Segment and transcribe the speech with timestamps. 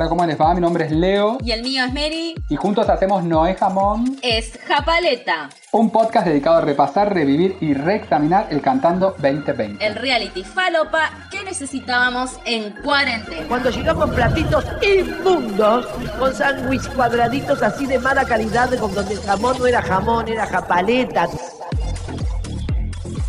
[0.00, 0.54] Hola, ¿cómo les va?
[0.54, 2.34] Mi nombre es Leo Y el mío es Mary.
[2.48, 8.46] y juntos hacemos Noé Jamón, Es Japaleta, un podcast dedicado a repasar, revivir y reexaminar
[8.48, 9.86] el Cantando 2020.
[9.86, 13.46] el reality falopa que necesitábamos en cuarentena.
[13.46, 15.86] Cuando llegamos platitos inmundos,
[16.18, 20.46] con sándwich cuadraditos así de mala calidad, con donde el jamón no era jamón, era
[20.46, 21.28] japaleta.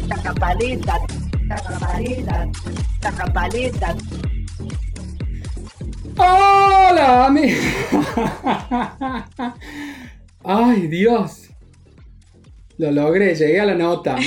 [0.08, 0.98] La japaleta,
[1.50, 2.48] la japaleta,
[3.04, 3.96] la japaleta.
[6.24, 7.58] ¡Hola, amigo!
[10.44, 11.50] ¡Ay, Dios!
[12.78, 14.18] Lo logré, llegué a la nota.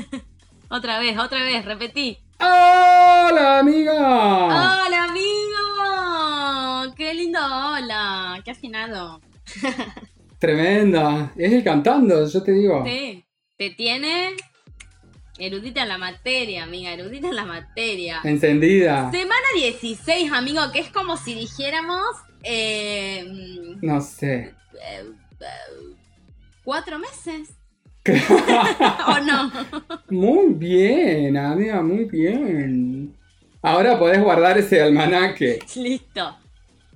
[0.68, 2.18] Otra vez, otra vez, repetí.
[2.40, 3.92] ¡Hola, amiga!
[3.92, 6.94] ¡Hola, amigo!
[6.96, 8.40] ¡Qué lindo hola!
[8.44, 9.20] ¡Qué afinado!
[10.40, 11.32] Tremenda.
[11.36, 12.84] Es el cantando, yo te digo.
[12.84, 13.24] Sí,
[13.56, 14.30] te tiene
[15.38, 18.20] erudita en la materia, amiga, erudita en la materia.
[18.24, 19.10] Encendida.
[19.10, 22.04] Semana 16, amigo, que es como si dijéramos...
[22.42, 23.24] eh,
[23.82, 24.54] No sé.
[24.74, 25.04] eh,
[26.64, 27.50] ¿Cuatro meses?
[29.08, 29.52] ¿O no?
[30.10, 33.14] Muy bien, amiga, muy bien.
[33.62, 35.58] Ahora podés guardar ese almanaque.
[35.76, 36.36] Listo.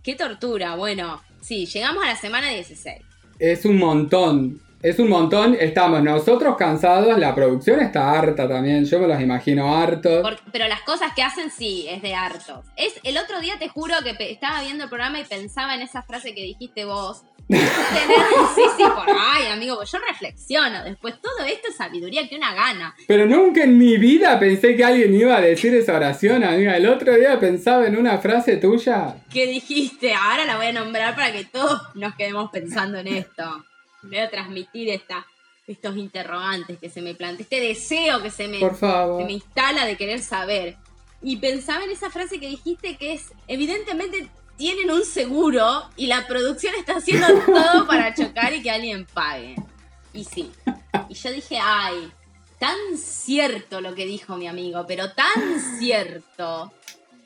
[0.02, 0.76] Qué tortura.
[0.76, 3.02] Bueno, sí, llegamos a la semana 16.
[3.38, 4.60] Es un montón.
[4.82, 5.54] Es un montón.
[5.60, 7.18] Estamos nosotros cansados.
[7.18, 8.86] La producción está harta también.
[8.86, 10.26] Yo me los imagino hartos.
[10.50, 12.64] Pero las cosas que hacen sí, es de hartos.
[12.76, 16.02] Es, el otro día te juro que estaba viendo el programa y pensaba en esa
[16.02, 17.24] frase que dijiste vos.
[17.46, 17.68] Tener,
[18.54, 20.82] sí, sí, por ay, amigo, yo reflexiono.
[20.84, 22.94] Después todo esto es sabiduría que una gana.
[23.06, 26.74] Pero nunca en mi vida pensé que alguien iba a decir esa oración, amiga.
[26.76, 29.16] El otro día pensaba en una frase tuya.
[29.30, 30.14] ¿Qué dijiste?
[30.14, 33.66] Ahora la voy a nombrar para que todos nos quedemos pensando en esto.
[34.02, 35.26] Voy a transmitir esta,
[35.66, 39.20] estos interrogantes que se me plantean, este deseo que se me, Por favor.
[39.20, 40.76] se me instala de querer saber.
[41.22, 46.26] Y pensaba en esa frase que dijiste que es, evidentemente tienen un seguro y la
[46.26, 49.56] producción está haciendo todo para chocar y que alguien pague.
[50.12, 50.50] Y sí.
[51.08, 52.10] Y yo dije, ay,
[52.58, 56.72] tan cierto lo que dijo mi amigo, pero tan cierto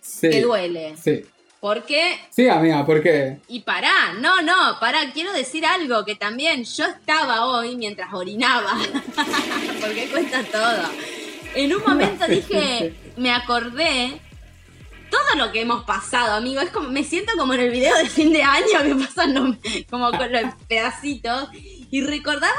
[0.00, 0.28] Sí.
[0.30, 0.96] que duele.
[0.96, 1.24] Sí.
[1.64, 3.38] Porque Sí, amiga, ¿por qué?
[3.48, 8.70] y pará, no, no, pará, quiero decir algo que también yo estaba hoy mientras orinaba,
[9.80, 10.90] porque cuenta todo.
[11.54, 14.20] En un momento dije, me acordé
[15.10, 18.10] todo lo que hemos pasado, amigo, es como, me siento como en el video de
[18.10, 19.56] fin de año que pasan los-
[19.88, 21.48] como con los pedacitos
[21.90, 22.52] y recordaba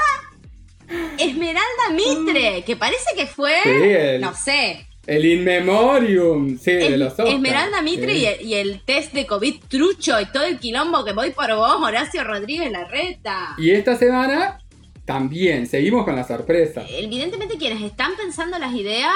[1.19, 6.57] Esmeralda Mitre, que parece que fue, Sí, el- no sé, El In Memoriam.
[6.57, 7.29] Sí, de los Oscars.
[7.31, 8.19] Esmeralda Mitre Sí.
[8.21, 11.53] y, el, y el test de COVID trucho y todo el quilombo que voy por
[11.55, 13.55] vos, Horacio Rodríguez Larreta.
[13.57, 14.59] Y esta semana
[15.05, 16.83] también seguimos con la sorpresa.
[16.89, 19.13] Evidentemente quienes están pensando las ideas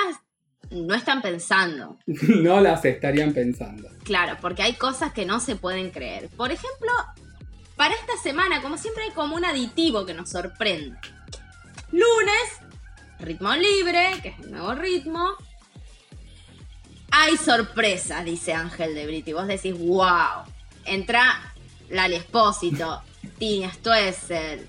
[0.70, 1.98] no están pensando.
[2.28, 3.90] No las estarían pensando.
[4.04, 6.30] Claro, porque hay cosas que no se pueden creer.
[6.38, 6.92] Por ejemplo,
[7.76, 10.98] para esta semana, como siempre, hay como un aditivo que nos sorprende.
[11.92, 12.60] Lunes,
[13.20, 15.32] ritmo libre, que es el nuevo ritmo.
[17.12, 19.30] Hay sorpresas, dice Ángel de Brito.
[19.30, 20.44] Y vos decís, wow.
[20.86, 21.54] Entra
[21.90, 23.02] Lali Espósito,
[23.40, 24.68] Tini Stoessel,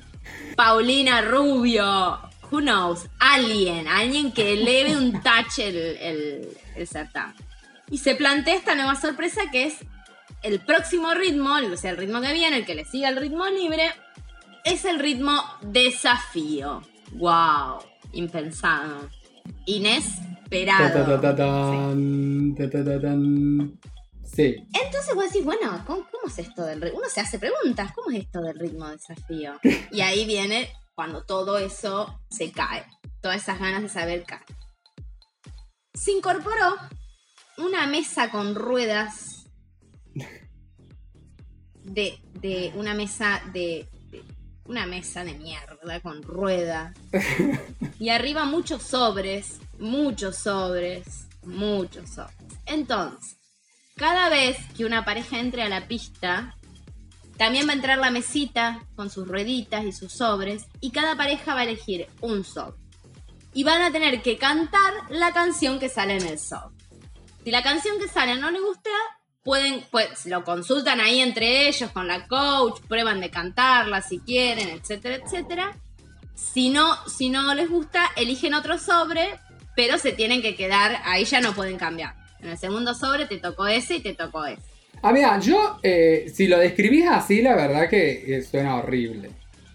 [0.56, 2.19] Paulina Rubio,
[2.51, 7.34] who knows, alguien, alguien que eleve un touch el, el, el certamen.
[7.91, 9.78] Y se plantea esta nueva sorpresa que es
[10.43, 13.47] el próximo ritmo, o sea, el ritmo que viene, el que le siga el ritmo
[13.47, 13.93] libre,
[14.65, 16.83] es el ritmo desafío.
[17.12, 17.78] ¡Wow!
[18.12, 19.09] Impensado.
[20.50, 21.21] Inesperado.
[21.21, 21.94] Ta, ta, ta.
[24.25, 24.56] Sí.
[24.84, 26.99] Entonces vos decís, bueno, ¿cómo, cómo es esto del ritmo?
[26.99, 29.55] Uno se hace preguntas, ¿cómo es esto del ritmo desafío?
[29.91, 32.84] Y ahí viene cuando todo eso se cae.
[33.21, 34.43] Todas esas ganas de saber caen.
[35.94, 36.77] Se incorporó
[37.59, 39.47] una mesa con ruedas.
[41.83, 44.22] De, de una mesa de, de-
[44.66, 46.94] Una mesa de mierda con ruedas.
[47.98, 52.36] Y arriba muchos sobres, muchos sobres, muchos sobres.
[52.66, 53.36] Entonces,
[53.97, 56.56] cada vez que una pareja entre a la pista,
[57.36, 61.54] también va a entrar la mesita con sus rueditas y sus sobres, y cada pareja
[61.54, 62.78] va a elegir un sobre.
[63.53, 66.76] Y van a tener que cantar la canción que sale en el sobre.
[67.42, 68.91] Si la canción que sale no les gusta,
[69.42, 74.68] pueden, pues lo consultan ahí entre ellos con la coach, prueban de cantarla si quieren,
[74.68, 75.76] etcétera, etcétera.
[76.34, 79.41] Si no, si no les gusta, eligen otro sobre,
[79.77, 82.15] pero se tienen que quedar, ahí ya no pueden cambiar.
[82.41, 84.63] En el segundo sobre te tocó ese y te tocó ese.
[85.03, 89.31] Amiga, yo, eh, si lo describís así, la verdad que eh, suena horrible.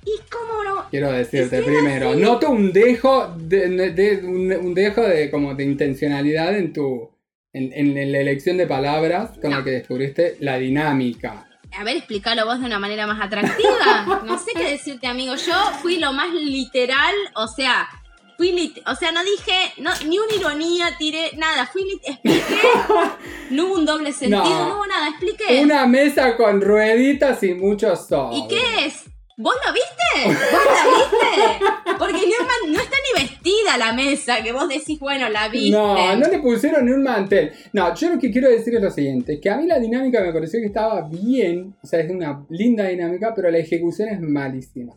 [0.06, 0.90] ¿Y cómo no?
[0.92, 5.64] Quiero decirte primero, así- noto un dejo de, de- un, un dejo de como de
[5.64, 7.10] intencionalidad en tu
[7.54, 11.48] en, en la elección de palabras con la que descubriste la dinámica.
[11.78, 14.22] A ver, explícalo vos de una manera más atractiva.
[14.26, 15.36] No sé qué decirte, amigo.
[15.36, 17.88] Yo fui lo más literal, o sea,
[18.38, 22.62] fui lit o sea, no dije no, ni una ironía, tiré nada, fui lit expliqué,
[23.52, 25.62] no hubo un doble sentido, no, hubo nada, expliqué.
[25.62, 28.40] Una mesa con rueditas y muchos sobres.
[28.40, 29.06] ¿Y qué es?
[29.38, 30.40] ¿Vos lo viste?
[30.52, 31.66] ¿Vos la viste?
[32.00, 35.72] Porque no, no, está ni vestida la mesa, que vos decís, bueno, la viste.
[35.72, 37.52] No, no le pusieron ni un mantel.
[37.74, 40.32] No, yo lo que quiero decir es lo siguiente, que a mí la dinámica me
[40.32, 44.94] pareció que estaba bien, o sea, es una linda dinámica, pero la ejecución es malísima.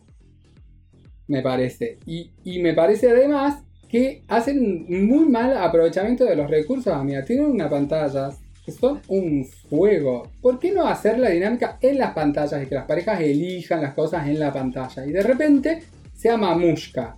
[1.29, 1.97] Me parece.
[2.05, 7.23] Y, y me parece además que hacen muy mal aprovechamiento de los recursos, amiga.
[7.23, 8.29] Tienen una pantalla
[8.71, 10.29] son un fuego.
[10.41, 13.93] ¿Por qué no hacer la dinámica en las pantallas y que las parejas elijan las
[13.93, 15.05] cosas en la pantalla?
[15.05, 15.83] Y de repente
[16.15, 17.15] sea mamushka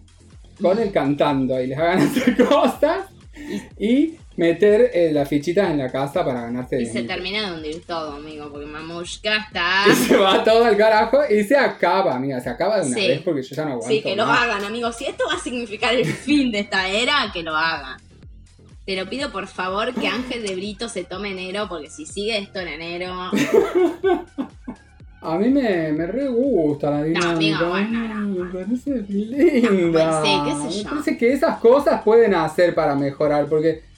[0.61, 3.05] con el cantando y les hagan hacer cosas
[3.79, 7.85] y meter eh, las fichitas en la casa para ganarse Y se termina de hundir
[7.85, 9.83] todo, amigo, porque Mamushka está.
[9.87, 13.21] Y se va todo al carajo y se acaba, amiga, se acaba de una vez
[13.21, 13.87] porque yo ya no aguanto.
[13.87, 14.91] Sí, que lo hagan, amigo.
[14.91, 18.01] Si esto va a significar el fin de esta era, que lo hagan.
[18.83, 22.39] Te lo pido por favor que Ángel de Brito se tome enero, porque si sigue
[22.39, 23.13] esto en enero.
[25.23, 27.59] A mí me, me re gusta la dinámica.
[27.59, 30.23] No, Me parece linda.
[30.23, 30.83] sí, qué sé yo.
[30.83, 33.90] Me parece que esas cosas pueden hacer para mejorar, porque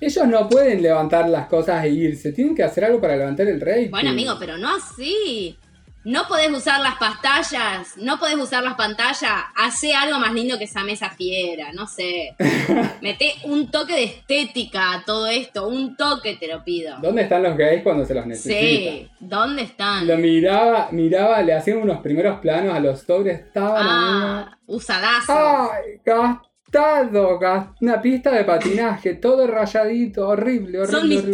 [0.00, 2.32] ellos no pueden levantar las cosas e irse.
[2.32, 3.88] Tienen que hacer algo para levantar el rey.
[3.88, 5.56] Bueno, amigo, pero no así.
[6.02, 10.64] No podés usar las pantallas, no podés usar las pantallas, hace algo más lindo que
[10.64, 12.34] esa mesa fiera, no sé.
[13.02, 16.96] Mete un toque de estética a todo esto, un toque te lo pido.
[17.02, 18.62] ¿Dónde están los gays cuando se los necesitan?
[18.62, 20.06] Sí, ¿dónde están?
[20.06, 25.34] Lo miraba, miraba, le hacían unos primeros planos a los sobres, estaban ah, usadazo.
[25.34, 26.00] Ay,
[27.80, 30.86] una pista de patinaje, todo rayadito, horrible, horrible.
[30.86, 31.24] Son mis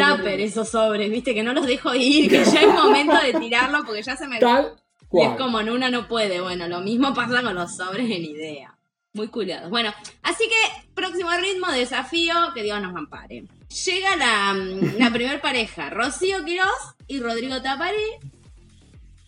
[0.41, 4.03] esos sobres, viste, que no los dejo ir, que ya es momento de tirarlo porque
[4.03, 4.39] ya se me.
[4.39, 4.75] Tal
[5.09, 5.33] cual.
[5.33, 6.41] Es como en una no puede.
[6.41, 8.75] Bueno, lo mismo pasa con los sobres en idea.
[9.13, 9.71] Muy culiados.
[9.71, 13.45] Bueno, así que próximo ritmo, desafío, que Dios nos ampare.
[13.85, 18.21] Llega la, mm, la primer pareja, Rocío Quiroz y Rodrigo Taparé.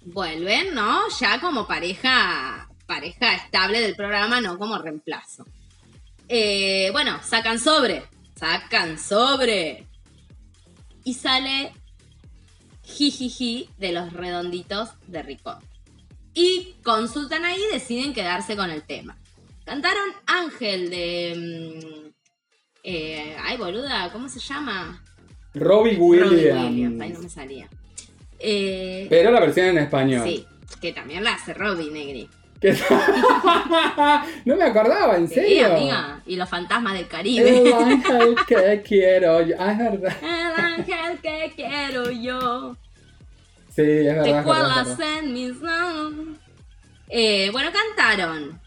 [0.02, 1.00] Vuelven, ¿no?
[1.20, 5.44] Ya como pareja, pareja estable del programa, no como reemplazo.
[6.28, 8.04] Eh, bueno, sacan sobre.
[8.34, 9.86] Sacan sobre.
[11.04, 11.72] Y sale
[12.82, 15.58] jijiji de los redonditos de Rico.
[16.34, 19.16] Y consultan ahí y deciden quedarse con el tema.
[19.64, 21.34] Cantaron Ángel de.
[21.36, 22.08] Mm,
[22.84, 25.02] eh, ay, boluda, ¿cómo se llama?
[25.54, 26.30] Robbie Williams.
[26.30, 27.68] Robbie Williams, ahí no me salía.
[28.38, 30.22] Eh, Pero la versión en español.
[30.24, 30.46] Sí,
[30.80, 32.28] que también la hace Robbie Negri.
[34.44, 35.48] no me acordaba, en serio.
[35.48, 36.20] Sí, amiga.
[36.26, 37.60] Y los fantasmas del Caribe.
[37.60, 39.54] El ángel que quiero yo.
[39.58, 40.16] Ah, es verdad.
[40.22, 42.76] El ángel que quiero yo.
[43.74, 44.24] Sí, es verdad.
[44.24, 45.54] Te cuelas en mis
[47.08, 48.60] eh, Bueno, cantaron.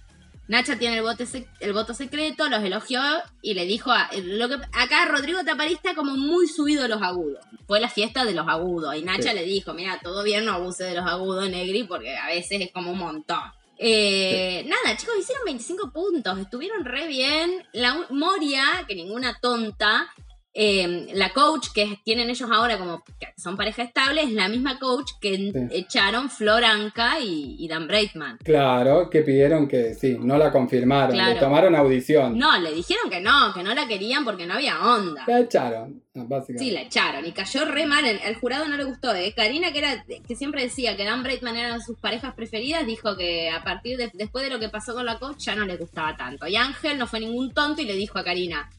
[0.48, 1.24] Nacha tiene el voto,
[1.62, 3.02] el voto secreto, los elogió
[3.42, 7.40] y le dijo a, lo que acá Rodrigo Taparista como muy subido los agudos.
[7.68, 10.84] Fue la fiesta de los agudos y Nacha le dijo, mira, todo bien no abuse
[10.84, 13.40] de los agudos, Negri, porque a veces es como un montón.
[13.84, 17.66] Eh, nada, chicos, hicieron 25 puntos, estuvieron re bien.
[17.74, 20.14] La Moria, que ninguna tonta,
[20.54, 24.80] Em, la coach que tienen ellos ahora como que son pareja estable es la misma
[24.80, 28.38] coach que echaron Flor Anka y, Dan Breitman.
[28.44, 32.38] Claro, que pidieron que sí, no la confirmaron, le tomaron audición.
[32.38, 35.24] No, le dijeron que no, que no la querían porque no había onda.
[35.26, 36.66] La echaron, básicamente.
[36.66, 38.06] Sí, la echaron y cayó re mal.
[38.06, 39.16] El, jurado no le gustó.
[39.16, 39.34] ¿eh?
[39.34, 43.50] Karina, que era que siempre decía que Dan Breitman eran sus parejas preferidas, dijo que
[43.50, 46.18] a partir de después de lo que pasó con la coach ya no le gustaba
[46.18, 46.46] tanto.
[46.46, 48.70] Y Ángel no fue ningún tonto y le dijo a Karina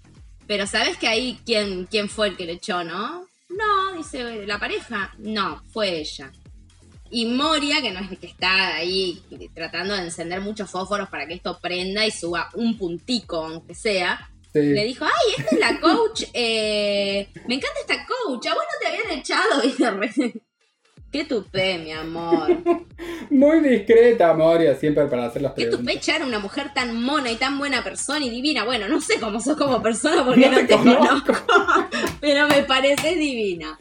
[0.47, 3.27] pero ¿sabes que ahí quién, quién fue el que le echó, no?
[3.49, 5.15] No, dice la pareja.
[5.19, 6.33] No, fue ella.
[7.11, 9.23] Y Moria, que no es el que está ahí
[9.55, 14.31] tratando de encender muchos fósforos para que esto prenda y suba un puntico, aunque sea,
[14.55, 18.79] le dijo, ay, esta es la coach, eh, me encanta esta coach, a vos no
[18.81, 19.63] te habían echado.
[19.65, 20.43] Y de repente,
[21.13, 22.49] Qué tupé, mi amor.
[23.31, 25.79] Muy discreta, Moria, siempre para hacer las preguntas.
[25.79, 28.65] Qué tupé echar a una mujer tan mona y tan buena persona y divina.
[28.65, 31.35] Bueno, no sé cómo sos como persona porque no, te, conozco.
[32.21, 33.79] pero me parece divina.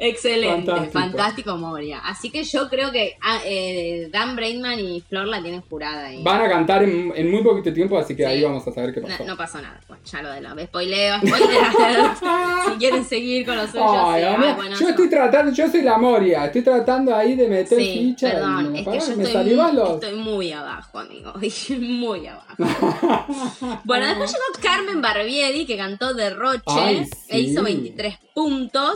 [0.00, 0.92] Excelente, Fantástico.
[1.00, 1.56] fantástico.
[1.56, 1.98] Moria.
[1.98, 6.22] Así que yo creo que ah, eh, Dan Braidman y Flor la tienen jurada ahí.
[6.22, 8.28] Van a cantar en, en muy poquito tiempo, así que Sí.
[8.28, 9.24] ahí vamos a saber qué pasó.
[9.24, 9.78] no pasó nada.
[9.86, 12.18] Bueno, ya lo de la spoileo, spoiler alert.
[12.72, 14.28] si quieren seguir con los suyos, Ay, sí.
[14.28, 17.78] amiga, Ay, bueno, yo estoy tratando, yo soy la Moria, estoy tratando ahí de meter
[17.78, 18.28] Sí, ficha.
[18.28, 21.32] y perdón, es que yo me estoy, muy, los- estoy muy abajo, amigo.
[21.80, 22.56] muy abajo.
[23.84, 27.38] bueno, después llegó Carmen Barbieri, que cantó Derroche Ay, e sí.
[27.50, 28.94] hizo 23 puntos.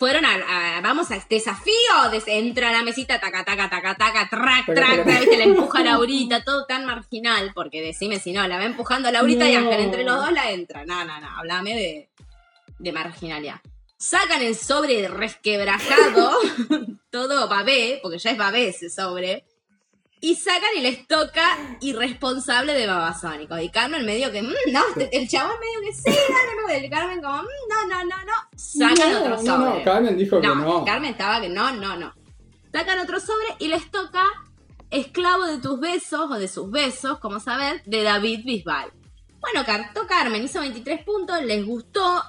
[0.00, 1.74] Fueron a, a- vamos al desafío,
[2.10, 5.80] des- entra a la mesita, taca, taca, taca, taca, track, track, track, viste, la empuja
[5.80, 9.52] a Laurita, todo tan marginal, porque decime si no, la va empujando a Laurita y
[9.52, 9.58] No.
[9.60, 10.86] Ángel, entre los dos la entra.
[10.86, 12.08] No, no, no, hablame de,
[12.78, 13.60] de marginalidad.
[13.98, 16.32] Sacan el sobre resquebrajado,
[17.10, 19.44] todo babé, porque ya es babé ese sobre,
[20.20, 23.60] y sacan y les toca irresponsable de babasónicos.
[23.62, 27.22] Y Carmen medio que, "Mm, no, el chabón medio que sí, dale, no, el Carmen
[27.22, 29.78] como, "Mm, no, no, no, no, sacan no, otro sobre.
[29.78, 30.84] no, Carmen dijo que No.
[30.84, 32.14] Carmen estaba que no, no, no.
[32.72, 34.24] Sacan otro sobre y les toca
[34.90, 38.90] Esclavo de tus besos o de sus besos, como saber, de David Bisbal.
[39.40, 39.64] Bueno,
[40.08, 42.19] Carmen, hizo 23 puntos, les gustó.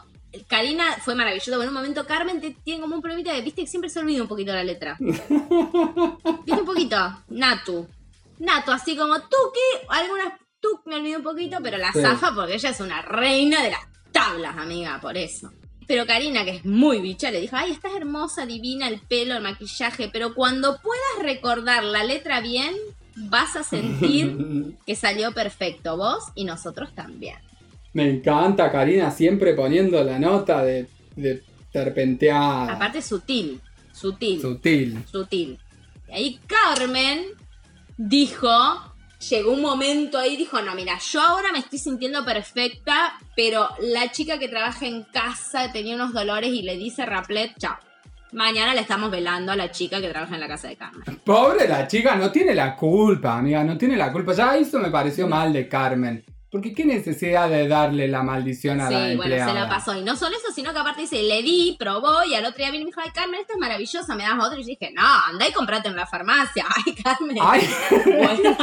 [0.47, 1.51] Karina fue maravilloso.
[1.51, 4.00] pero En un momento Carmen te- tiene como un problemita de, viste, que siempre se
[4.00, 4.97] olvida un poquito la letra.
[5.00, 6.97] ¿Viste un poquito?
[7.29, 7.88] Natu.
[8.39, 12.01] Natu, así como Tuki, algunas Tuk me olvidé un poquito, pero la Sí.
[12.01, 15.51] zafa porque ella es una reina de las tablas, amiga, por eso.
[15.88, 19.41] Pero Karina, que es muy bicha, le dijo, ay, estás hermosa, divina, el pelo, el
[19.43, 22.75] maquillaje, pero cuando puedas recordar la letra bien,
[23.15, 24.38] vas a sentir
[24.85, 27.38] que salió perfecto, vos y nosotros también.
[27.93, 31.43] Me encanta Karina siempre poniendo la nota de, de
[31.74, 32.74] serpenteada.
[32.74, 33.60] Aparte sutil,
[33.91, 35.03] sutil, Sutil.
[35.12, 35.60] sutil.
[36.10, 37.25] Y ahí Carmen
[37.98, 38.50] dijo,
[39.29, 44.12] llegó un momento ahí, dijo, no, mira, yo ahora me estoy sintiendo perfecta, pero la
[44.12, 47.77] chica que trabaja en casa tenía unos dolores y le dice Raplet, chao.
[48.33, 51.03] Mañana le estamos velando a la chica que trabaja en la casa de Carmen.
[51.25, 54.31] Pobre la chica, no tiene la culpa, amiga, no tiene la culpa.
[54.33, 56.24] Ya eso me pareció mal de Carmen.
[56.51, 59.48] Porque qué necesidad de darle la maldición a Sí, la bueno, empleada.
[59.48, 59.96] se la pasó.
[59.98, 62.72] Y no solo eso, sino que aparte dice, le di, probó, y al otro día
[62.72, 64.60] vino y me dijo, ay, Carmen, esto es maravilloso, me das otro.
[64.60, 66.65] Y yo dije, no, andá y comprate en la farmacia.
[66.86, 67.38] Ay, Carmen.
[67.41, 67.70] Ay,
[68.05, 68.58] Bueno,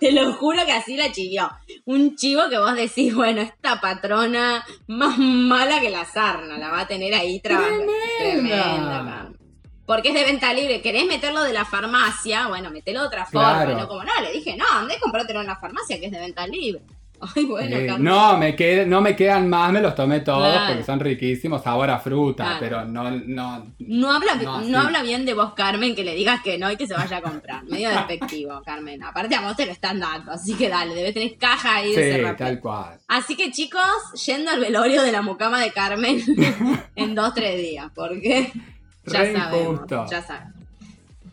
[0.00, 1.48] te lo juro que así la chivió.
[1.84, 6.80] Un chivo que vos decís, bueno, esta patrona más mala que la sarna, la va
[6.80, 7.92] a tener ahí trabajando.
[8.18, 8.62] Tremenda.
[8.64, 9.36] Carmen.
[9.86, 10.80] Porque es de venta libre.
[10.82, 12.48] ¿Querés meterlo de la farmacia?
[12.48, 13.52] Bueno, metelo de otra forma.
[13.64, 13.72] Claro.
[13.72, 16.12] Y no como, no, le dije, no, andá y comprátelo en la farmacia, que es
[16.12, 16.82] de venta libre.
[17.36, 20.66] Ay, bueno, eh, no, me qued- no me quedan más, me los tomé todos Claro.
[20.68, 22.58] porque son riquísimos, sabor a fruta, Claro.
[22.60, 23.66] pero no, no.
[23.78, 24.74] No habla, No, no, sí.
[24.74, 27.22] habla bien de vos, Carmen, que le digas que no y que se vaya a
[27.22, 27.64] comprar.
[27.64, 29.02] Medio despectivo, Carmen.
[29.04, 32.16] Aparte a vos te lo están dando, así que dale, debes tener caja ahí de
[32.28, 32.98] Sí, tal cual.
[33.08, 33.80] Así que chicos,
[34.26, 36.20] yendo al velorio de la mucama de Carmen
[36.96, 38.50] en dos, tres días, porque
[39.06, 40.06] ya Re sabemos, injusto.
[40.10, 40.52] ya sabemos.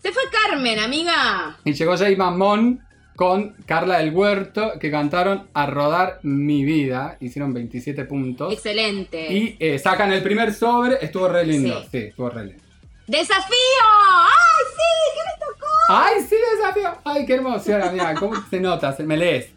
[0.02, 1.58] Se fue Carmen, amiga.
[1.66, 2.80] Y llegó Jay Mamón
[3.20, 8.54] con Carla del Huerto, que cantaron A Rodar Mi Vida, hicieron 27 puntos.
[8.54, 9.34] Excelente.
[9.34, 11.82] Y eh, sacan el primer sobre, estuvo re lindo.
[11.82, 11.88] Sí.
[11.92, 12.64] Sí, estuvo re lindo.
[13.08, 13.84] ¡Desafío!
[14.24, 15.16] ¡Ay, sí!
[15.16, 15.68] ¿Qué me tocó?
[15.90, 17.02] ¡Ay, sí, desafío!
[17.04, 18.14] ¡Ay, qué emoción, amiga!
[18.14, 18.94] ¿Cómo se nota?
[18.94, 19.50] Se- Me lees.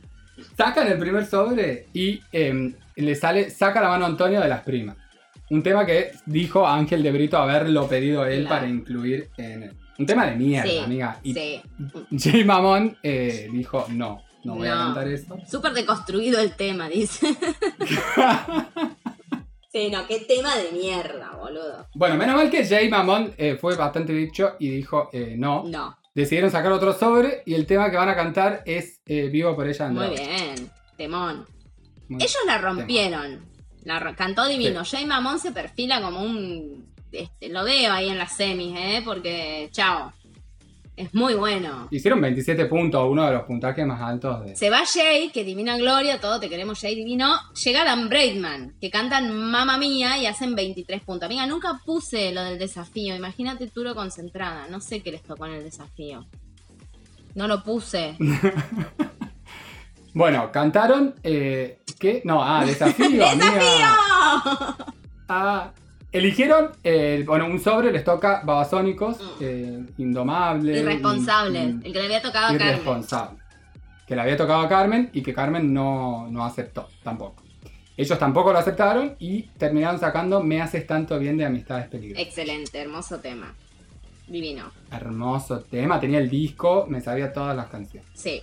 [0.57, 4.97] Sacan el primer sobre y eh, le sale Saca la mano Antonio de las primas.
[5.51, 8.57] Un tema que dijo Ángel de Brito haberlo pedido él Claro.
[8.57, 11.19] para incluir en el- Un tema de mierda, Sí, amiga.
[11.23, 11.63] Y Sí.
[12.19, 15.37] Jay Mamón eh, dijo, no, no voy a cantar eso.
[15.49, 17.37] Súper deconstruido el tema, dice.
[19.73, 21.87] sí, no, qué tema de mierda, boludo.
[21.95, 25.65] Bueno, menos mal que Jay Mamón eh, fue bastante dicho y dijo eh, no.
[25.65, 25.97] No.
[26.15, 29.89] Decidieron sacar otro sobre y el tema que van a cantar es Vivo por ella
[29.89, 30.27] Muy Andrade.
[30.29, 31.47] bien, temón.
[32.09, 33.41] Muy- Ellos la rompieron.
[33.85, 34.83] La cantó divino.
[34.85, 36.92] Jay Mamón se perfila como un.
[37.13, 39.03] Este, lo veo ahí en las semis, ¿eh?
[39.05, 40.13] Porque, chao.
[40.95, 41.89] Es muy bueno.
[41.91, 44.55] Hicieron 27 puntos, uno de los puntajes más altos de...
[44.55, 47.35] Se va Jay, que divina gloria, todo te queremos Jay divino.
[47.65, 51.27] Llega Dan Braidman, que cantan Mamma Mía y hacen 23 puntos.
[51.27, 53.17] Amiga, nunca puse lo del desafío.
[53.17, 54.67] Imagínate Turo concentrada.
[54.69, 56.27] No sé qué les tocó en el desafío.
[57.35, 58.17] No lo puse.
[60.15, 61.15] Bueno, cantaron...
[61.23, 62.21] Eh, ¿Qué?
[62.25, 63.35] No, ah, desafío, amiga.
[63.35, 64.87] ¡Desafío!
[65.35, 65.73] Ah,
[66.13, 69.25] eligieron, eh, bueno, un sobre, les toca Babasónicos, Mm.
[69.41, 70.79] eh, Indomable.
[70.81, 71.59] Irresponsable.
[71.63, 72.69] in- El que le había tocado a Carmen.
[72.69, 73.39] irresponsable.
[74.07, 77.43] Que le había tocado a Carmen y que Carmen no, no aceptó tampoco.
[77.97, 82.27] Ellos tampoco lo aceptaron y terminaron sacando Me haces tanto bien de Amistades Peligrosas.
[82.27, 83.55] Excelente, hermoso tema.
[84.27, 84.71] Divino.
[84.91, 88.09] Hermoso tema, tenía el disco, me sabía todas las canciones.
[88.15, 88.41] Sí.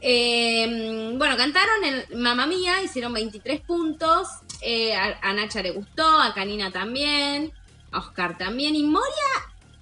[0.00, 4.28] Eh, bueno, cantaron el Mamma Mía, hicieron 23 puntos.
[4.64, 7.52] Eh, a, a Nacha le gustó, a Canina también.
[7.92, 8.74] Oscar también.
[8.74, 9.04] Y Moria,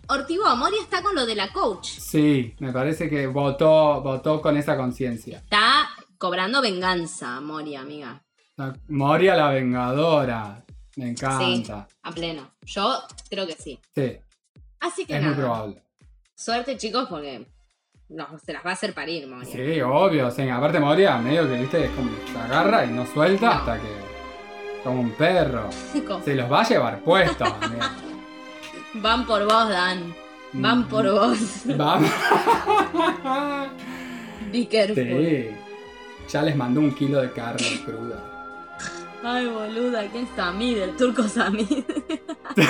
[0.09, 1.87] Ortigo, Moria está con lo de la coach.
[1.89, 5.39] Sí, me parece que votó, votó con esa conciencia.
[5.39, 8.23] Está cobrando venganza, Moria, amiga.
[8.57, 10.65] La- Moria la vengadora.
[10.97, 11.87] Me encanta.
[12.03, 12.51] A pleno.
[12.67, 13.79] Yo creo que sí.
[13.95, 14.19] Sí,
[14.81, 15.43] Así que es muy nada.
[15.43, 15.83] probable.
[16.35, 17.47] Suerte, chicos, porque
[18.11, 19.51] no, se las va a hacer parir, Moria.
[19.51, 20.31] Sí, obvio.
[20.31, 23.53] Sí, aparte Moria, medio que viste, es como se agarra y no suelta No.
[23.53, 24.12] hasta que.
[24.85, 25.71] Como un perro.
[26.25, 27.49] Se los va a llevar puestos.
[28.95, 30.15] Van por vos, Dan.
[30.55, 30.89] Van Mm.
[30.89, 31.39] por vos.
[31.65, 32.11] Vamos.
[34.53, 35.25] Be careful.
[35.25, 35.49] Sí.
[36.29, 38.29] Ya les mandó un kilo de carne cruda.
[39.25, 40.79] Ay, boluda, ¿quién es Samid?
[40.79, 41.85] El turco Samid.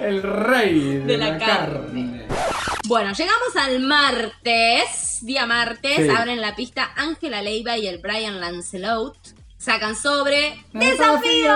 [0.00, 2.26] El rey de, De la la, carne.
[2.28, 2.38] carne.
[2.86, 5.18] Bueno, llegamos al martes.
[5.22, 5.96] Día martes.
[5.96, 6.08] Sí.
[6.10, 9.16] Abren la pista Ángela Leiva y el Brian Lancelot.
[9.64, 11.54] Sacan sobre ¡Desafío!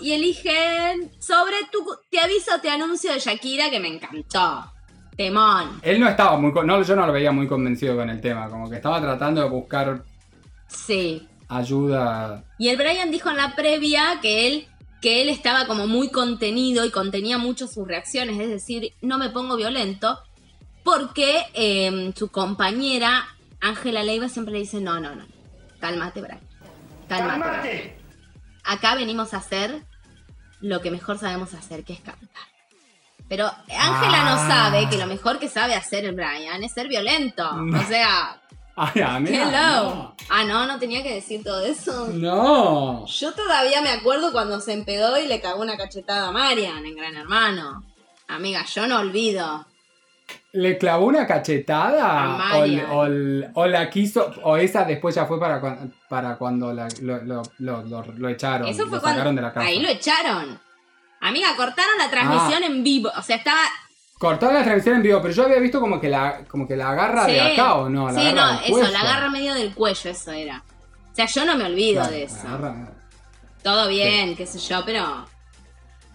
[0.00, 1.78] Y eligen sobre tu
[2.10, 4.70] Te aviso, te anuncio de Shakira que me encantó.
[5.16, 5.80] Temón.
[5.82, 6.52] Él no estaba muy.
[6.52, 8.50] con- No, yo no lo veía muy convencido con el tema.
[8.50, 10.04] Como que estaba tratando de buscar
[10.68, 11.26] Sí.
[11.48, 12.44] ayuda.
[12.58, 14.68] Y el Brian dijo en la previa que él,
[15.00, 19.30] que él estaba como muy contenido y contenía mucho sus reacciones, es decir, no me
[19.30, 20.18] pongo violento,
[20.84, 23.26] porque eh, su compañera
[23.62, 25.24] Ángela Leiva siempre le dice, no, no, no,
[25.80, 26.40] cálmate, Brian,
[27.08, 27.98] cálmate.
[28.64, 29.82] Acá venimos a hacer
[30.60, 32.26] lo que mejor sabemos hacer, que es cantar.
[33.28, 34.46] Pero Ángela no Ah.
[34.48, 37.52] sabe que lo mejor que sabe hacer el Brian es ser violento.
[37.54, 37.78] No.
[37.80, 38.40] O sea,
[38.78, 40.14] Ay, amiga, hello.
[40.28, 42.08] Ah, no, no tenía que decir todo eso.
[42.12, 43.00] No.
[43.00, 43.06] no.
[43.06, 46.94] Yo todavía me acuerdo cuando se empedó y le cagó una cachetada a Marian en
[46.94, 47.84] Gran Hermano.
[48.28, 49.66] Amiga, yo no olvido.
[50.52, 52.38] ¿Le clavó una cachetada?
[53.54, 54.32] O, la quiso.
[54.42, 58.66] O esa después ya fue para, cuan- para cuando la- lo, lo- lo- echaron.
[58.68, 59.08] Eso fue lo cuando.
[59.18, 59.66] sacaron de la casa.
[59.66, 60.58] Ahí lo echaron.
[61.20, 62.66] Amiga, cortaron la transmisión Ah.
[62.66, 63.10] en vivo.
[63.16, 63.60] O sea, estaba.
[64.18, 66.90] Cortaron la transmisión en vivo, pero yo había visto como que la, como que la
[66.90, 67.38] agarra de Sí.
[67.52, 68.10] acá o no.
[68.10, 68.88] La sí, no, eso, cuello.
[68.90, 70.62] la agarra medio del cuello, eso era.
[71.12, 72.48] O sea, yo no me olvido Claro, de eso.
[72.48, 72.92] agarra-
[73.62, 75.26] Todo bien, qué sé yo, pero.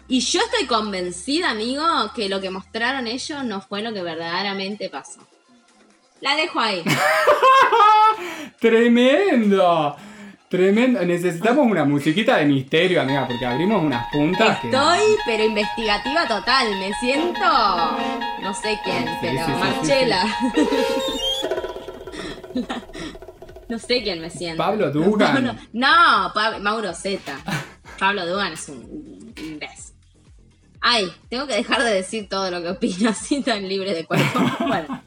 [0.08, 1.82] Y yo estoy convencida, amigo,
[2.14, 5.20] que lo que mostraron ellos no fue lo que verdaderamente pasó.
[6.20, 6.84] La dejo ahí.
[8.60, 9.96] ¡Tremendo!
[10.48, 11.02] Tremendo.
[11.04, 14.68] Necesitamos una musiquita de misterio, amiga, porque abrimos unas puntas que.
[14.68, 16.68] Estoy, pero investigativa total.
[16.78, 17.40] Me siento.
[18.42, 20.24] No sé quién, Sí, pero sí, sí, Marchela.
[23.68, 24.58] no sé quién me siento.
[24.62, 25.42] Pablo Dugan.
[25.44, 27.38] No, no, no, Pab- Mauro Zeta.
[27.98, 29.91] Pablo Dugan es un imbécil.
[30.82, 34.40] Ay, tengo que dejar de decir todo lo que opino así tan libre de cuerpo.
[34.66, 35.02] Bueno.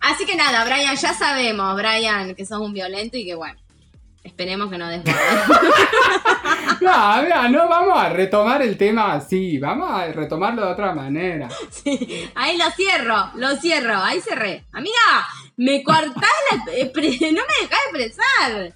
[0.00, 3.58] Así que nada, Brian, ya sabemos, Brian, que sos un violento y que bueno.
[4.22, 5.16] Esperemos que no desbordes.
[6.80, 11.46] No, mira, no vamos a retomar el tema así, vamos a retomarlo de otra manera.
[11.70, 14.64] Sí, ahí lo cierro, lo cierro, ahí cerré.
[14.72, 16.72] Amiga, me cortás la...
[16.72, 18.72] eh, no me dejás expresar.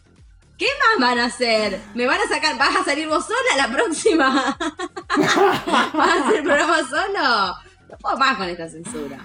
[0.58, 1.80] ¿Qué más van a hacer?
[1.94, 2.56] ¿Me van a sacar?
[2.56, 4.56] ¿Vas a salir vos sola la próxima?
[5.94, 7.56] ¿Vas a hacer el programa solo?
[7.90, 9.18] No puedo más con esta censura.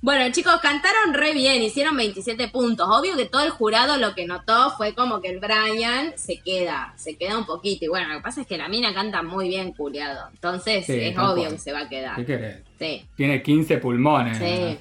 [0.00, 2.86] Bueno, chicos, cantaron re bien, hicieron 27 puntos.
[2.90, 6.92] Obvio que todo el jurado lo que notó fue como que el Brian se queda,
[6.96, 7.86] se queda un poquito.
[7.86, 10.28] Y bueno, lo que pasa es que la mina canta muy bien, culiado.
[10.34, 11.52] Entonces Sí, es obvio cual.
[11.52, 12.16] que se va a quedar.
[12.16, 12.62] ¿Qué querés?
[12.78, 13.08] Sí.
[13.16, 14.78] Tiene 15 pulmones, Sí.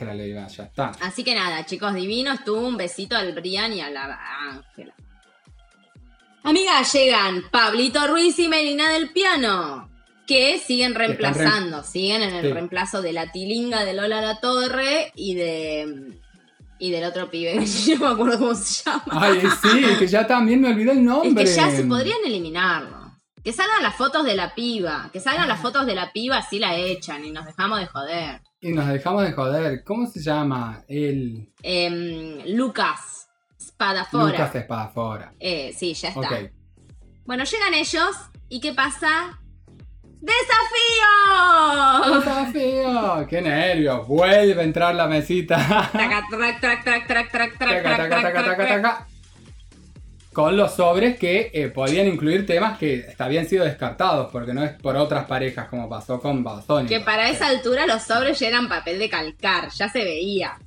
[0.58, 0.92] Ya está.
[1.00, 2.44] Así que nada, chicos, divinos.
[2.44, 4.20] Tuvo un besito al Brian y a la
[4.52, 4.94] Ángela.
[6.44, 9.90] Amiga, llegan Pablito Ruiz y Melina del Piano.
[10.28, 12.54] Que siguen reemplazando, siguen en el Sí.
[12.54, 16.20] reemplazo de la tilinga de Lola La Torre y de.
[16.80, 19.04] y del otro pibe, que yo no me acuerdo cómo se llama.
[19.12, 21.44] Ay, sí, que ya también me olvidé el es nombre.
[21.46, 23.04] que ya se podrían eliminarlo.
[23.44, 26.60] Que salgan las fotos de la piba, que salgan las fotos de la piba, así
[26.60, 28.42] la echan y nos dejamos de joder.
[28.62, 29.84] Y nos dejamos de joder.
[29.84, 30.84] ¿Cómo se llama?
[30.88, 33.23] El Em, Lucas
[33.74, 34.26] Spadafora.
[34.26, 35.34] Lucas Espadafora.
[35.40, 36.20] Eh, sí, ya está.
[36.22, 36.34] Ok.
[37.26, 38.16] Bueno, llegan ellos
[38.50, 39.40] y ¿qué pasa?
[40.24, 41.04] ¡Desafío!
[42.54, 43.28] Feo.
[43.28, 44.08] Qué nervios.
[44.08, 45.58] Vuelve a entrar la mesita.
[45.92, 47.58] Taca, trac, trac, trac.
[47.58, 49.08] taca.
[50.32, 54.72] Con los sobres que eh, podían incluir temas que habían sido descartados, porque no es
[54.72, 56.88] por otras parejas como pasó con Basoni.
[56.88, 60.58] Que para esa altura los sobres ya eran papel de calcar, ya se veía.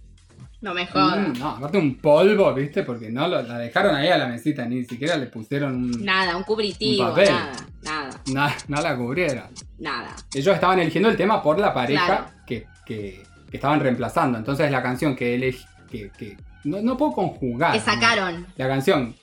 [0.60, 1.28] No me jodas.
[1.28, 2.82] Mm, no, aparte un polvo, ¿viste?
[2.82, 6.04] Porque no lo- la dejaron ahí a la mesita, ni siquiera le pusieron un.
[6.04, 7.28] Nada, un cubritivo, Un papel.
[7.30, 9.44] nada, nada, na- no la cubrieron.
[9.78, 10.16] nada.
[10.34, 12.26] Ellos estaban eligiendo el tema por la pareja Claro.
[12.46, 14.38] que, que- que estaban reemplazando.
[14.38, 15.64] Entonces la canción que elegí.
[15.90, 17.72] Que, que- no, no puedo conjugar.
[17.74, 19.14] Que sacaron La canción.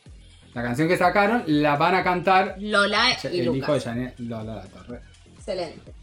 [0.54, 3.80] La canción que sacaron la van a cantar Lola y el hijo de.
[3.82, 5.02] Janet Lola La Torre.
[5.36, 5.94] Excelente.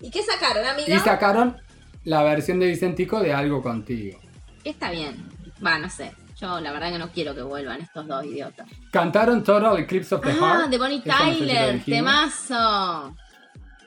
[0.00, 0.88] ¿Y qué sacaron, amigo?
[0.92, 1.56] Y sacaron
[2.04, 4.18] la versión de Vicentico de Algo Contigo.
[4.64, 5.16] Está bien.
[5.64, 6.12] Va, no sé.
[6.40, 8.66] Yo la verdad que no quiero que vuelvan estos dos idiotas.
[8.90, 10.70] Cantaron Total Eclipse of the Ah, Heart.
[10.70, 11.86] de Bonnie Eso no sé si lo Tyler, dijimos.
[11.98, 13.16] temazo.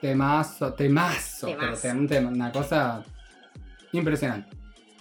[0.01, 1.47] Temazo, temazo.
[1.47, 1.87] Pero Temazo.
[1.87, 3.03] tem- una cosa
[3.91, 4.55] impresionante.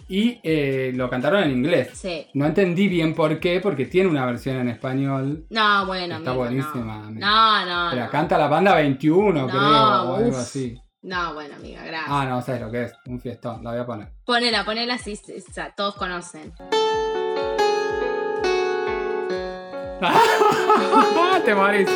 [0.08, 1.90] Y eh, lo cantaron en inglés.
[1.94, 2.26] Sí.
[2.34, 5.46] No entendí bien por qué, porque tiene una versión en español.
[5.50, 7.96] No, bueno, Está amigo, buenísima, No, no, no.
[7.96, 8.10] La no.
[8.10, 10.36] canta la banda 21, No, creo, o algo uf.
[10.36, 10.76] así.
[11.02, 12.08] No, bueno, amiga, gracias.
[12.08, 12.92] Ah, no, sabes lo que es.
[13.06, 14.08] Un fiestón, la voy a poner.
[14.24, 16.52] Ponela, ponela así, sí, o sea, todos conocen.
[21.44, 21.88] Te morís.
[21.88, 21.94] De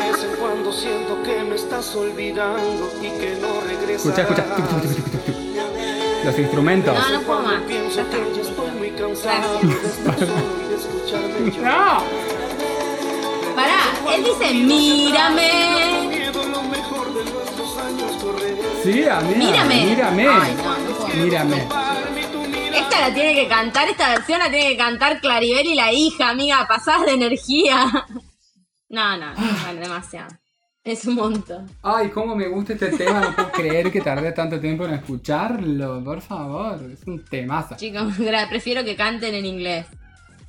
[0.00, 4.06] vez en cuando siento que me estás olvidando y que no regresas.
[4.06, 4.44] Escucha, escucha.
[4.56, 4.90] Tuc, tuc, tuc.
[6.24, 6.98] Los instrumentos.
[6.98, 7.60] No, no puedo más.
[7.60, 9.82] Ya Pienso que ya estoy muy cansado Gracias.
[9.82, 10.32] de estar solo
[10.64, 12.02] y de escucharme llorar.
[12.02, 12.04] ¡No!
[13.54, 13.80] Pará,
[14.14, 16.27] él dice, mírame.
[18.90, 19.36] Sí, amiga.
[19.36, 19.84] Mírame.
[19.84, 20.28] Mírame.
[20.28, 21.24] Ay, no, no puedo.
[21.24, 21.56] Mírame.
[22.74, 26.30] Esta la tiene que cantar, esta versión la tiene que cantar Claribel y la hija,
[26.30, 27.86] amiga, pasadas de energía.
[28.88, 30.28] No, no, no, vale, demasiado.
[30.82, 31.66] Es un montón.
[31.82, 33.20] Ay, cómo me gusta este tema.
[33.20, 36.02] No puedo creer que tardé tanto tiempo en escucharlo.
[36.02, 36.80] Por favor.
[36.90, 37.76] Es un temazo.
[37.76, 38.14] Chicos,
[38.48, 39.86] prefiero que canten en inglés.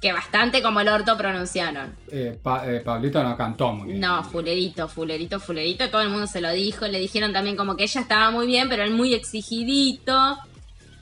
[0.02, 1.94] Que bastante como el orto pronunciaron.
[2.10, 4.00] Eh, Pa- eh, Pablito no cantó muy bien.
[4.00, 5.90] No, fulerito, fulerito, fulerito.
[5.90, 6.88] Todo el mundo se lo dijo.
[6.88, 10.38] Le dijeron también como que ella estaba muy bien, pero él muy exigidito.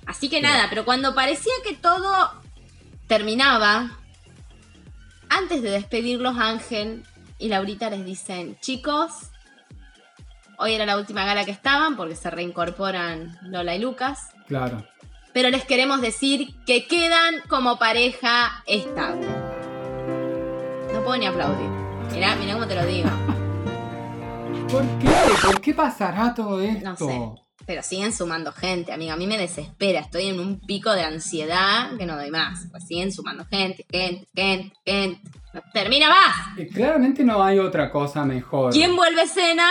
[0.07, 0.41] Así que Sí.
[0.41, 2.31] nada, pero cuando parecía que todo
[3.07, 3.91] terminaba,
[5.29, 7.03] antes de despedirlos, Ángel
[7.37, 9.11] y Laurita les dicen, chicos,
[10.57, 14.29] hoy era la última gala que estaban porque se reincorporan Lola y Lucas.
[14.47, 14.83] Claro.
[15.37, 19.27] Pero les queremos decir que quedan como pareja estable.
[20.91, 21.69] No puedo ni aplaudir.
[22.11, 23.07] Mirá, mirá cómo te lo digo.
[24.71, 25.09] ¿Por qué?
[25.43, 26.83] ¿Por qué pasará todo esto?
[26.83, 27.21] No sé.
[27.67, 29.13] Pero siguen sumando gente, amiga.
[29.13, 29.99] A mí me desespera.
[29.99, 32.65] Estoy en un pico de ansiedad que no doy más.
[32.71, 35.21] Pues siguen sumando gente, gente, gente, gente.
[35.53, 36.57] No termina más.
[36.57, 38.73] Eh, Claramente no hay otra cosa mejor.
[38.73, 39.69] ¿Quién vuelve a escena?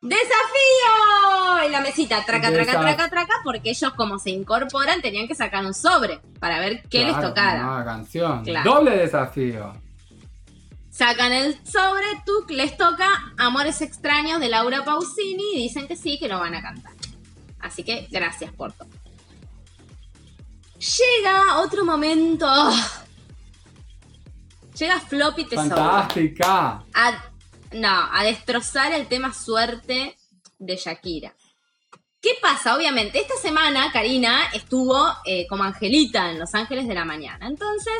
[0.00, 1.64] ¡Desafío!
[1.64, 5.34] En la mesita, traca, traca, Desaf- traca, traca, porque ellos como se incorporan tenían que
[5.34, 7.62] sacar un sobre para ver qué les tocara.
[7.62, 8.44] Nueva canción.
[8.44, 8.74] Claro.
[8.74, 9.72] Doble desafío.
[10.90, 13.06] Sacan el sobre, tú les toca
[13.38, 16.92] Amores extraños de Laura Pausini y dicen que sí, que lo van a cantar.
[17.60, 18.88] Así que gracias por todo.
[20.78, 22.46] Llega otro momento.
[24.78, 25.68] Llega Floppy Tesoro.
[25.76, 26.84] Fantástica.
[26.94, 27.24] A,
[27.72, 30.16] no, a destrozar el tema suerte
[30.58, 31.34] de Shakira.
[32.20, 32.76] ¿Qué pasa?
[32.76, 37.46] Obviamente, esta semana Karina estuvo eh, como Angelita en Los Ángeles de la Mañana.
[37.46, 37.94] Entonces,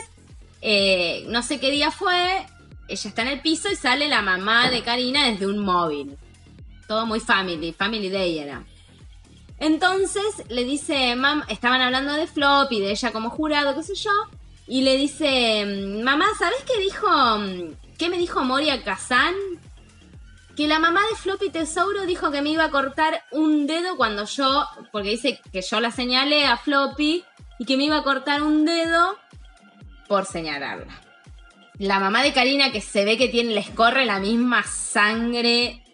[0.61, 2.45] eh, no sé qué día fue,
[2.89, 6.19] ella está en el piso y sale la mamá de Karina desde un móvil.
[6.89, 8.65] Todo muy family, family day era.
[9.59, 13.95] Entonces le dice, mam, estaban hablando de Flop y de ella como jurado, qué sé
[13.95, 14.11] yo,
[14.67, 15.65] y le dice,
[16.03, 19.35] mamá, ¿sabes qué dijo, mm, qué me dijo Moria Kazan?
[20.57, 24.25] Que la mamá de Floppy Tesouro dijo que me iba a cortar un dedo cuando
[24.25, 27.25] yo, porque dice que yo la señalé a Floppy
[27.61, 29.17] y que me iba a cortar un dedo
[30.09, 31.01] por señalarla.
[31.79, 35.85] La mamá de Karina que se ve que tiene, les corre la misma sangre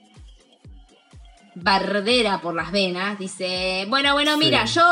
[1.56, 4.74] bardera por las venas, dice, bueno, bueno, mira, Sí.
[4.76, 4.84] yo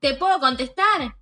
[0.00, 1.16] te puedo contestar.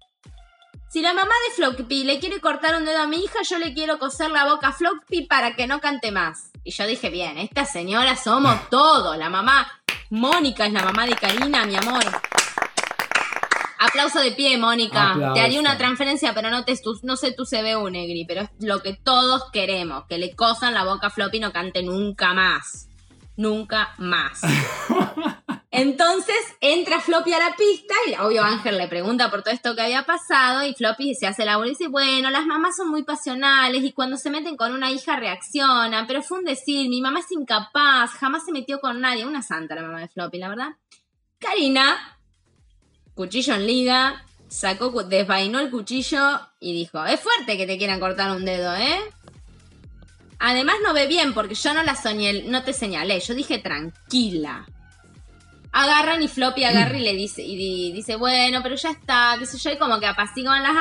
[0.88, 3.74] Si la mamá de Floppy le quiere cortar un dedo a mi hija, yo le
[3.74, 6.50] quiero coser la boca a Floppy para que no cante más.
[6.62, 9.16] Y yo dije, bien, esta señora somos todos.
[9.18, 9.66] La mamá,
[10.10, 12.04] Mónica es la mamá de Karina, mi amor.
[13.78, 15.10] Aplauso de pie, Mónica.
[15.10, 15.34] Aplauso.
[15.34, 18.80] Te haría una transferencia, pero no, te, no sé tu CBU, Negri, pero es lo
[18.80, 20.04] que todos queremos.
[20.08, 22.88] Que le cosan la boca a Floppy y no cante nunca más.
[23.36, 24.40] Nunca más.
[25.76, 29.82] Entonces entra Floppy a la pista y obvio Ángel le pregunta por todo esto que
[29.82, 33.02] había pasado y Floppy se hace la bola y dice, bueno, las mamás son muy
[33.02, 37.20] pasionales y cuando se meten con una hija reaccionan, pero fue un decir, mi mamá
[37.20, 40.68] es incapaz, jamás se metió con nadie, una santa la mamá de Floppy, la verdad.
[41.38, 42.18] Karina,
[43.14, 48.30] cuchillo en liga, sacó, desvainó el cuchillo y dijo, es fuerte que te quieran cortar
[48.34, 48.98] un dedo, ¿eh?
[50.38, 54.66] Además no ve bien porque yo no la soñé, no te señalé, yo dije tranquila.
[55.78, 59.44] Agarran y Floppy agarra y le dice, y di- dice, bueno, pero ya está, qué
[59.44, 60.72] sé yo, y como que apaciguan las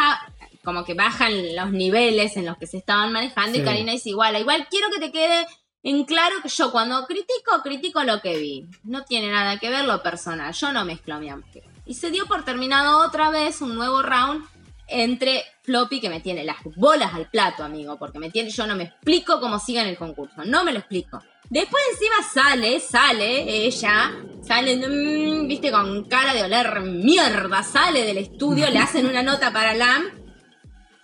[0.64, 3.62] como que bajan los niveles en los que se estaban manejando y.
[3.66, 5.46] Karina dice igual, igual quiero que te quede
[5.84, 8.66] en claro que yo cuando critico, critico lo que vi.
[8.84, 11.44] No tiene nada que ver lo personal, yo no mezclo mi amor.
[11.86, 14.44] Y se dio por terminado otra vez un nuevo round
[14.88, 18.76] entre Floppy, que me tiene las bolas al plato, amigo, porque me tiene, yo no
[18.76, 21.22] me explico cómo sigue en el concurso, no me lo explico.
[21.50, 28.18] Después encima sale, sale ella, sale, mm, viste, con cara de oler mierda, sale del
[28.18, 30.04] estudio, le hacen una nota para LAM.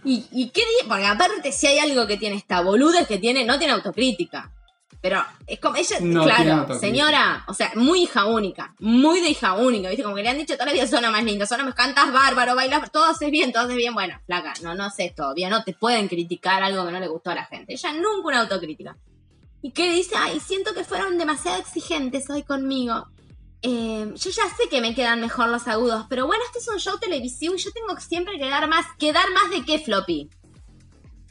[0.03, 3.45] ¿Y, y qué Porque aparte, si hay algo que tiene esta boluda es que tiene,
[3.45, 4.51] no tiene autocrítica.
[5.01, 9.55] Pero es como, ella, No claro, señora, o sea, muy hija única, muy de hija
[9.55, 11.73] única, viste, como que le han dicho toda la vida, Zona más linda, Zona me
[11.73, 15.33] cantas bárbaro, bailas, todo haces bien, todo haces bien, bueno, flaca, no, no haces todo
[15.33, 17.73] bien, no te pueden criticar algo que no le gustó a la gente.
[17.73, 18.95] Ella nunca una autocrítica.
[19.61, 20.15] ¿Y qué dice?
[20.17, 23.07] Ay, siento que fueron demasiado exigentes hoy conmigo.
[23.61, 26.79] Eh, yo ya sé que me quedan mejor los agudos, pero bueno, este es un
[26.79, 28.85] show televisivo y yo tengo que siempre que dar más.
[28.97, 30.29] ¿Quedar más de qué, Floppy?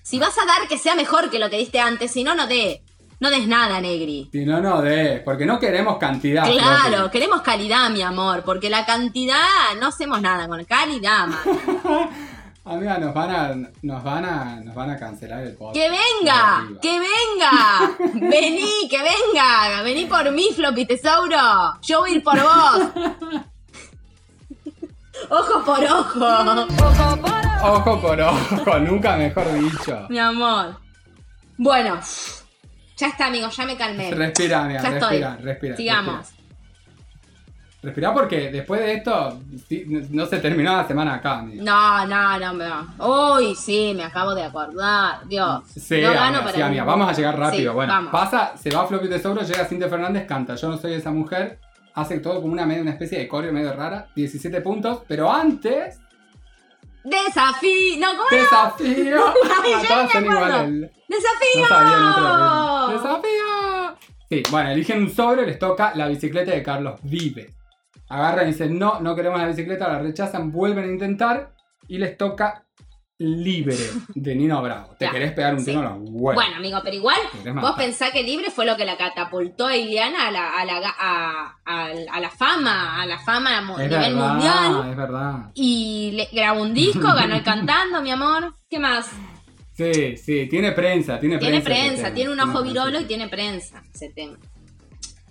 [0.03, 2.47] Si vas a dar que sea mejor que lo que diste antes, si no, no
[2.47, 2.83] dé.
[3.19, 4.31] No des nada, Negri.
[4.33, 5.21] Si no, no de.
[5.25, 6.51] Porque no queremos cantidad.
[6.51, 7.11] Claro, Floppy.
[7.11, 9.45] queremos calidad, mi amor, porque la cantidad
[9.79, 11.41] no hacemos nada con calidad, man.
[12.71, 13.53] Amiga, nos van a,
[13.83, 15.75] nos van a, nos van a cancelar el podcast.
[15.77, 16.69] ¡Que venga!
[16.81, 17.97] ¡Que venga!
[18.31, 19.83] ¡Vení, que venga!
[19.83, 21.37] ¡Vení por mí, Floppy Tesauro!
[21.83, 22.83] ¡Yo voy a ir por vos!
[25.31, 26.27] ¡Ojo por ojo!
[27.65, 30.07] Ojo por ojo, nunca mejor dicho.
[30.09, 30.79] Mi amor.
[31.59, 31.99] Bueno,
[32.97, 34.13] ya está, amigos, ya me calmé.
[34.13, 35.19] Respira, amiga, Ya estoy.
[35.19, 35.77] respira, respira.
[35.77, 36.17] Sigamos.
[36.19, 36.40] Respira.
[37.83, 39.41] Respira porque después de esto
[39.87, 41.63] no no se terminó la semana acá, amiga.
[41.65, 42.53] No, no, no,
[42.99, 43.35] no.
[43.39, 45.27] Uy, sí, me acabo de acordar.
[45.27, 45.63] Dios.
[45.67, 46.87] Sí, no gano amiga, para sí, amiga, ninguno.
[46.99, 47.73] vamos a llegar rápido.
[47.73, 48.13] Sí, bueno, vamos.
[48.13, 50.57] pasa, se va Floppy Tesoro, llega Cintia Fernández, canta.
[50.57, 51.59] Yo no soy esa mujer.
[51.95, 54.09] Hace todo como una, medio- una especie de coreo medio rara.
[54.15, 55.01] 17 puntos.
[55.09, 55.99] Pero antes,
[57.03, 57.99] Desafío.
[57.99, 59.17] No, ¿cómo desafío.
[59.63, 60.91] Me son iguales.
[61.09, 61.61] ¡Desafío!
[61.63, 63.03] No sabían otra vez.
[63.03, 63.97] ¡Desafío!
[64.29, 67.51] Sí, bueno, eligen un sobre, les toca la bicicleta de Carlos Vive.
[68.11, 71.55] Agarran y dicen, no, no queremos la bicicleta, la rechazan, vuelven a intentar
[71.89, 72.67] y les toca
[73.23, 73.77] Libre
[74.15, 74.97] de Nino Bravo.
[74.99, 75.67] Te Ya, querés pegar un sí.
[75.73, 76.35] tiro huevos.
[76.35, 77.19] Bueno, amigo, pero igual,
[77.61, 80.79] vos pensás que Libre fue lo que la catapultó a Iliana a la, a la,
[80.99, 84.91] a, a- a la fama, a la fama a nivel verdad, mundial.
[84.91, 85.35] es verdad.
[85.55, 88.55] Y le, grabó un disco, ganó el cantando, mi amor.
[88.71, 89.11] ¿Qué más?
[89.75, 91.73] Sí, sí, tiene prensa, tiene, Tiene prensa.
[91.83, 92.69] ese prensa, tema, tiene un ojo prensa.
[92.85, 94.37] virolo y tiene prensa ese tema.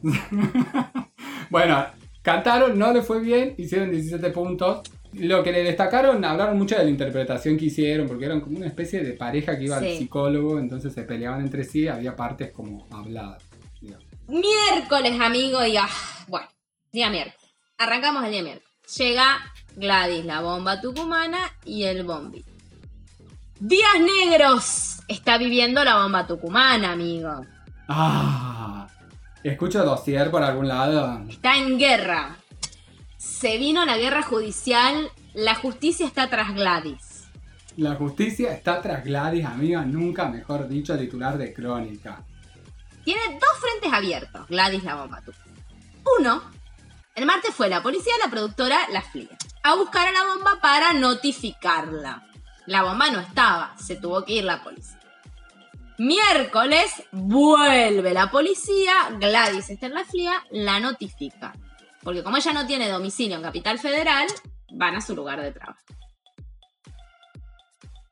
[1.49, 1.83] Bueno,
[2.31, 4.81] cantaron, no le fue bien, hicieron 17 puntos.
[5.13, 8.67] Lo que le destacaron, hablaron mucho de la interpretación que hicieron, porque eran como una
[8.67, 12.85] especie de pareja que iba al psicólogo, entonces se peleaban entre sí, había partes como
[12.91, 13.43] habladas.
[13.81, 14.05] digamos.
[14.27, 15.89] Miércoles, amigo, y ah,
[16.27, 16.47] bueno,
[16.91, 17.39] día miércoles.
[17.77, 18.69] Arrancamos el día miércoles.
[18.97, 19.39] Llega
[19.75, 22.45] Gladys, la bomba tucumana y el bombi.
[23.59, 27.45] Días negros está viviendo la bomba tucumana, amigo.
[27.87, 28.68] Ah,
[29.43, 31.25] escucho dossier por algún lado.
[31.29, 32.37] Está en guerra.
[33.17, 35.09] Se vino la guerra judicial.
[35.33, 37.27] La justicia está tras Gladys.
[37.77, 42.23] La justicia está tras Gladys, amiga, nunca mejor dicho, titular de crónica.
[43.05, 45.63] Tiene dos frentes abiertos, Gladys la bomba tucumana.
[46.19, 46.43] Uno,
[47.15, 49.29] el martes fue la policía, la productora, la FLIA,
[49.63, 52.27] a buscar a la bomba para notificarla.
[52.65, 54.98] La bomba no estaba, se tuvo que ir la policía.
[55.99, 61.53] Miércoles vuelve la policía, Gladys está en la FLIA, la notifica.
[62.01, 64.25] Porque como ella no tiene domicilio en Capital Federal,
[64.71, 65.83] van a su lugar de trabajo.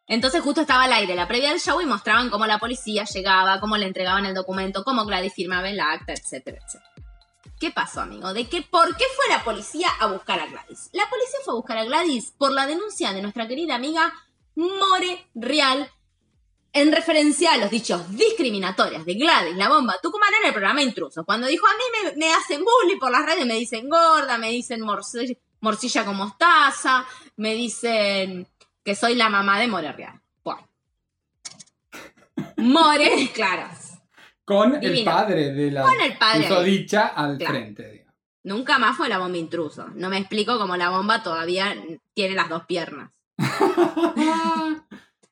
[0.06, 3.62] Entonces justo estaba al aire la previa del show y mostraban cómo la policía llegaba,
[3.62, 6.92] cómo le entregaban el documento, cómo Gladys firmaba en la acta, etcétera, etcétera.
[7.58, 8.34] ¿Qué pasó, amigo?
[8.34, 10.90] ¿De qué, ¿Por qué fue la policía a buscar a Gladys?
[10.92, 14.14] La policía fue a buscar a Gladys por la denuncia de nuestra querida amiga
[14.56, 15.90] More Real
[16.74, 21.26] en referencia a los dichos discriminatorios de Gladys, la bomba tucumana en el programa Intrusos.
[21.26, 24.50] Cuando dijo, a mí me, me hacen bullying por las redes, me dicen gorda, me
[24.52, 27.06] dicen morcilla, morcilla con mostaza,
[27.38, 28.48] me dicen
[28.84, 30.22] que soy la mamá de More Real.
[30.44, 30.68] Bueno.
[32.58, 33.70] More, claro,
[34.46, 37.54] Con el padre de la Con el padre dicha al Claro.
[37.54, 38.14] frente, digamos.
[38.44, 39.88] Nunca más fue la bomba intruso.
[39.96, 41.76] No me explico cómo la bomba todavía
[42.14, 43.12] tiene las dos piernas.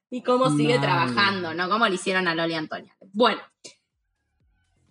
[0.09, 1.69] Y cómo sigue trabajando, ¿no?
[1.69, 2.95] Cómo le hicieron a Loli Antonia.
[3.13, 3.41] Bueno.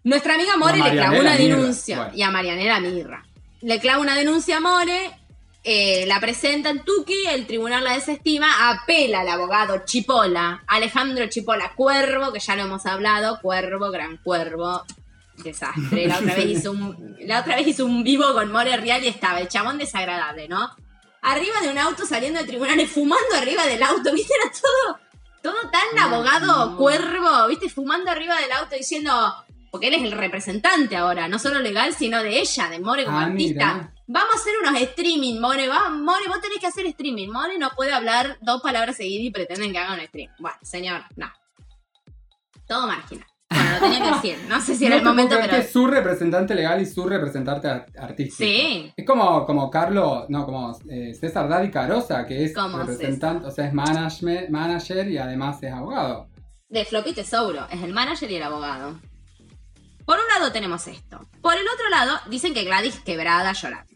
[0.02, 1.96] Nuestra amiga More le clavó Marianela una denuncia.
[1.98, 2.12] bueno.
[2.14, 3.24] Y a Marianela Mirra.
[3.62, 5.10] Le clava una denuncia a More.
[5.66, 11.72] eh, la presenta en Tuki, el tribunal la desestima, apela al abogado Chipola, Alejandro Chipola
[11.74, 14.84] Cuervo, que ya lo hemos hablado, Cuervo, gran Cuervo,
[15.42, 16.06] desastre.
[16.06, 19.08] La otra vez hizo un, la otra vez hizo un vivo con More Real y
[19.08, 20.68] estaba el chabón desagradable, ¿no?
[21.22, 24.34] Arriba de un auto saliendo de tribunales, fumando arriba del auto, ¿viste?
[24.38, 24.98] Era todo,
[25.44, 27.68] todo tan abogado cuervo, ¿viste?
[27.68, 29.12] Fumando arriba del auto diciendo,
[29.70, 33.18] porque él es el representante ahora, no solo legal, sino de ella, de More como
[33.18, 33.74] Ah, artista.
[33.74, 33.90] mira.
[34.06, 35.68] Vamos a hacer unos streaming, More.
[35.68, 37.28] Va, More, vos tenés que hacer streaming.
[37.28, 40.30] More no puede hablar dos palabras seguidas y pretenden que haga un stream.
[40.38, 41.30] Bueno, señor, no.
[42.66, 43.26] Todo marginal.
[43.54, 44.44] Bueno, lo tenía que decir.
[44.48, 45.56] No sé si era No el momento, pero.
[45.56, 48.36] es su representante legal y su representante ar- artístico.
[48.50, 48.92] Sí.
[48.96, 53.66] Es como, como Carlos, no, como eh, César Daddy Carosa, que es representante, o sea,
[53.66, 56.28] es management, manager y además es abogado.
[56.68, 57.66] de Floppy Tesouro.
[57.70, 58.98] Es el manager y el abogado.
[60.04, 61.18] Por un lado tenemos esto.
[61.40, 63.93] Por el otro lado, dicen que Gladys quebrada llorando.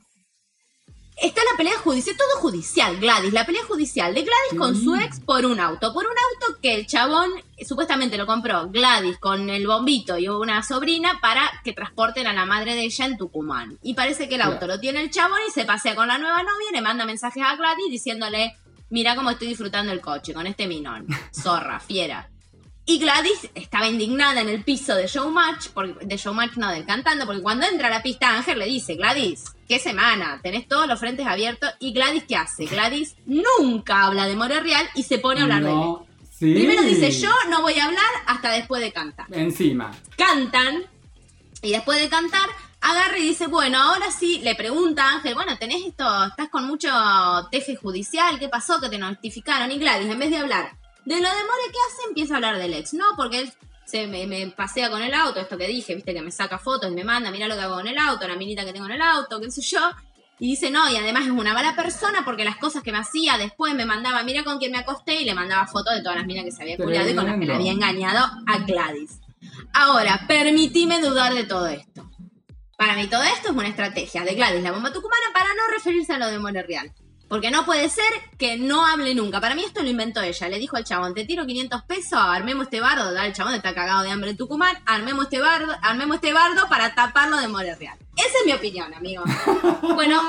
[1.20, 5.18] Está la pelea judicial, todo judicial, Gladys, la pelea judicial de Gladys con su ex
[5.18, 5.92] por un auto.
[5.92, 7.30] Por un auto que el chabón
[7.66, 12.44] supuestamente lo compró Gladys con el bombito y una sobrina para que transporten a la
[12.46, 13.78] madre de ella en Tucumán.
[13.82, 14.74] Y parece que el auto Claro.
[14.74, 17.42] lo tiene el chabón y se pasea con la nueva novia y le manda mensajes
[17.44, 18.56] a Gladys diciéndole,
[18.90, 21.06] mira cómo estoy disfrutando el coche con este minón.
[21.34, 22.30] Zorra, fiera.
[22.88, 27.26] Y Gladys estaba indignada en el piso de Showmatch, porque, de Showmatch no, del cantando,
[27.26, 30.98] porque cuando entra a la pista Ángel le dice, Gladys, qué semana, tenés todos los
[30.98, 31.68] frentes abiertos.
[31.80, 32.64] ¿Y Gladys qué hace?
[32.64, 35.96] Gladys nunca habla de More Real y se pone a hablar de él.
[36.30, 36.54] sí.
[36.54, 39.26] Primero dice, yo no voy a hablar hasta después de cantar.
[39.32, 39.90] Encima.
[40.16, 40.84] Cantan,
[41.60, 42.48] y después de cantar,
[42.80, 46.64] agarra y dice, bueno, ahora sí, le pregunta a Ángel, bueno, tenés esto, estás con
[46.66, 46.88] mucho
[47.50, 48.80] teje judicial, ¿qué pasó?
[48.80, 49.70] Que te notificaron.
[49.72, 52.08] Y Gladys, en vez de hablar de lo de More, ¿qué hace?
[52.08, 52.92] Empieza a hablar del ex.
[52.92, 53.52] No, porque él
[53.86, 56.92] se me, me pasea con el auto, esto que dije, viste, que me saca fotos
[56.92, 58.92] y me manda, mira lo que hago con el auto, la minita que tengo en
[58.92, 59.80] el auto, qué sé yo.
[60.38, 63.38] Y dice, no, y además es una mala persona porque las cosas que me hacía
[63.38, 66.26] después me mandaba, mira con quién me acosté y le mandaba fotos de todas las
[66.26, 69.20] minas que se había culiado y con las que le había engañado a Gladys.
[69.72, 72.08] Ahora, permitime dudar de todo esto.
[72.76, 76.12] Para mí todo esto es una estrategia de Gladys, la bomba tucumana, para no referirse
[76.12, 76.92] a lo de More Real.
[77.28, 78.04] Porque no puede ser
[78.38, 79.40] que no hable nunca.
[79.40, 80.48] Para mí esto lo inventó ella.
[80.48, 83.12] Le dijo al chabón, te tiro 500 pesos, armemos este bardo.
[83.12, 84.76] Dale, el chabón está cagado de hambre en Tucumán.
[84.86, 87.98] Armemos este bardo, armemos este bardo para taparlo de More Real.
[88.16, 89.22] Esa es mi opinión, amigo.
[89.94, 90.20] Bueno,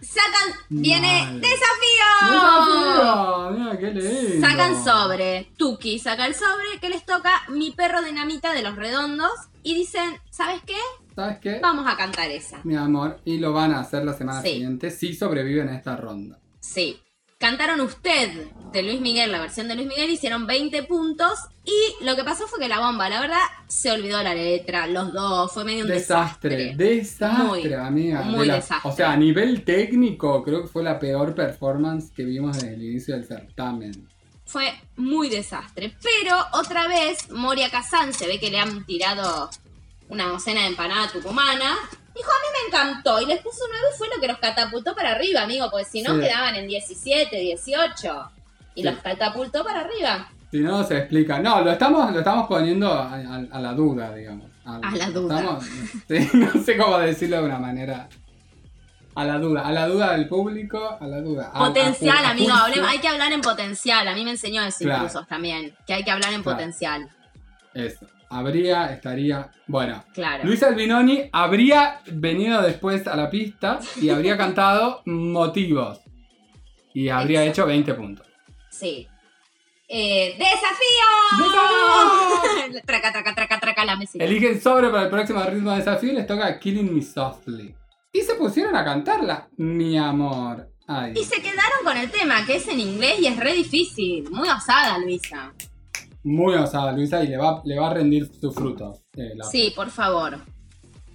[0.00, 1.40] sacan, viene Mal.
[1.40, 2.32] desafío.
[2.32, 3.50] ¡Desafío!
[3.52, 4.46] Mira, qué lindo.
[4.46, 5.50] Sacan sobre.
[5.56, 9.30] Tuki saca el sobre que les toca mi perro dinamita de los redondos.
[9.62, 10.76] Y dicen, ¿sabes qué?
[11.16, 11.58] ¿Sabes qué?
[11.60, 12.60] Vamos a cantar esa.
[12.62, 14.50] Mi amor, y lo van a hacer la semana Sí.
[14.52, 16.38] siguiente si sobreviven a esta ronda.
[16.60, 17.00] Sí.
[17.38, 21.38] Cantaron usted de Luis Miguel, la versión de Luis Miguel, hicieron 20 puntos.
[21.64, 25.12] Y lo que pasó fue que la bomba, la verdad, se olvidó la letra, los
[25.12, 26.76] dos, fue medio un Desastre, desastre.
[26.76, 28.22] desastre, Muy, amiga.
[28.22, 28.90] muy De la- desastre.
[28.90, 32.82] O sea, a nivel técnico, creo que fue la peor performance que vimos desde el
[32.82, 34.08] inicio del certamen.
[34.46, 35.94] Fue muy desastre.
[36.02, 39.50] Pero otra vez, Moria Kazan se ve que le han tirado
[40.08, 41.74] una docena de empanada tucumana.
[42.14, 43.20] Dijo, a mí me encantó.
[43.20, 45.68] Y les puso 9 y fue lo que los catapultó para arriba, amigo.
[45.70, 46.20] Porque si no, Sí.
[46.20, 48.30] quedaban en 17, 18.
[48.74, 48.88] Y Sí.
[48.88, 50.28] los catapultó para arriba.
[50.50, 51.38] Si no, se explica.
[51.40, 54.46] No, lo estamos, lo estamos poniendo a, a- a la duda, digamos.
[54.64, 55.38] A la duda.
[55.38, 55.64] estamos-
[56.08, 58.08] sí, no sé cómo decirlo de una manera.
[59.14, 61.50] A la duda, a la duda del público, a la duda.
[61.52, 62.52] Potencial, amigo.
[62.52, 64.06] hablemos- hay que hablar en potencial.
[64.08, 65.04] A mí me enseñó eso Claro.
[65.04, 65.74] incluso también.
[65.86, 66.56] Que hay que hablar en Claro.
[66.58, 67.10] potencial.
[67.74, 68.06] Eso.
[68.28, 69.50] Habría, estaría.
[69.66, 70.44] Bueno, Claro.
[70.44, 76.00] Luis Albinoni habría venido después a la pista y habría cantado motivos.
[76.94, 77.62] Y habría Exacto.
[77.62, 78.26] hecho 20 puntos.
[78.70, 79.06] Sí.
[79.88, 81.06] Eh, ¡Desafío!
[82.86, 84.24] traca, traca, traca, traca la mesita.
[84.24, 87.74] Eligen sobre para el próximo ritmo de desafío y les toca Killing Me Softly.
[88.12, 90.68] Y se pusieron a cantarla, mi amor.
[90.88, 91.12] Ay.
[91.16, 94.28] Y se quedaron con el tema, que es en inglés y es re difícil.
[94.30, 95.52] Muy osada, Luisa.
[96.26, 98.98] Muy osada, Luisa, y le va, le va a rendir sus frutos.
[99.16, 100.38] eh, la- Sí, por favor.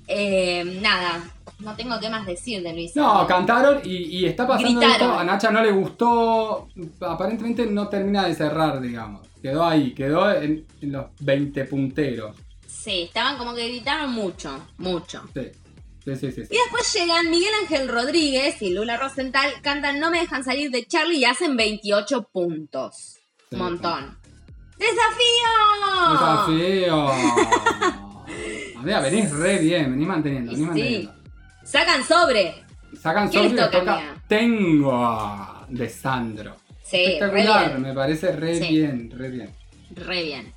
[0.08, 1.24] Eh, nada,
[1.60, 3.00] no tengo qué más decir de Luisa.
[3.02, 5.10] No, cantaron y, y está pasando Gritaron.
[5.10, 5.20] esto.
[5.20, 6.68] A Nacha no le gustó.
[7.02, 9.28] Aparentemente no termina de cerrar, digamos.
[9.42, 12.36] Quedó ahí, quedó en, en los 20 punteros.
[12.68, 15.24] Sí, estaban como que gritaron mucho, mucho.
[15.34, 15.52] Sí,
[16.06, 16.32] sí, sí.
[16.32, 16.42] sí.
[16.50, 20.86] Y después llegan Miguel Ángel Rodríguez y Lula Rosenthal, cantan No me dejan salir de
[20.86, 23.18] Charlie y hacen 28 puntos.
[23.52, 24.18] Montón.
[24.82, 25.52] ¡Desafío!
[26.12, 27.12] Desafío.
[28.80, 30.68] Amiga, venís re bien, venís manteniendo, venís sí.
[30.68, 31.14] manteniendo.
[31.64, 32.64] Sacan sobre.
[33.00, 34.24] Sacan ¿Qué sobre y les les toca, toca?
[34.28, 36.56] Tengo de Sandro.
[36.84, 38.68] Sí, Espectacular, me parece re Sí.
[38.70, 39.56] bien, re bien.
[39.92, 40.54] Re bien.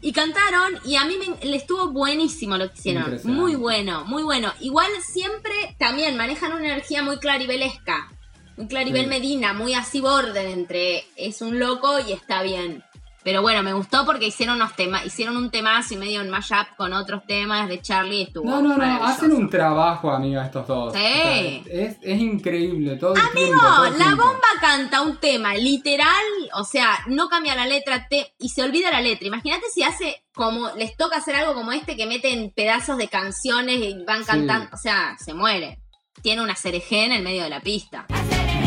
[0.00, 3.18] Y cantaron y a mí me, le estuvo buenísimo lo que hicieron.
[3.24, 4.52] Muy bueno, muy bueno.
[4.60, 8.08] Igual siempre también manejan una energía muy claribelesca.
[8.56, 9.08] Muy claribel Sí.
[9.08, 12.82] Medina, muy así borde entre es un loco y está bien.
[13.26, 16.76] Pero bueno, me gustó porque hicieron unos temas, hicieron un temazo y medio un mashup
[16.76, 18.48] con otros temas de Charlie y estuvo.
[18.48, 20.92] No, no, no, hacen un trabajo, amiga, estos dos.
[20.94, 21.00] Sí.
[21.00, 21.42] O sea,
[21.86, 23.58] es, es increíble todo el Amigo, tiempo.
[23.66, 24.22] todo el la tiempo.
[24.26, 26.24] bomba canta un tema literal,
[26.54, 29.26] o sea, no cambia la letra te- y se olvida la letra.
[29.26, 33.78] Imagínate si hace como, les toca hacer algo como este que meten pedazos de canciones
[33.80, 34.26] y van Sí.
[34.30, 35.80] cantando, o sea, se muere.
[36.22, 38.06] tiene una cereje en el medio de la pista.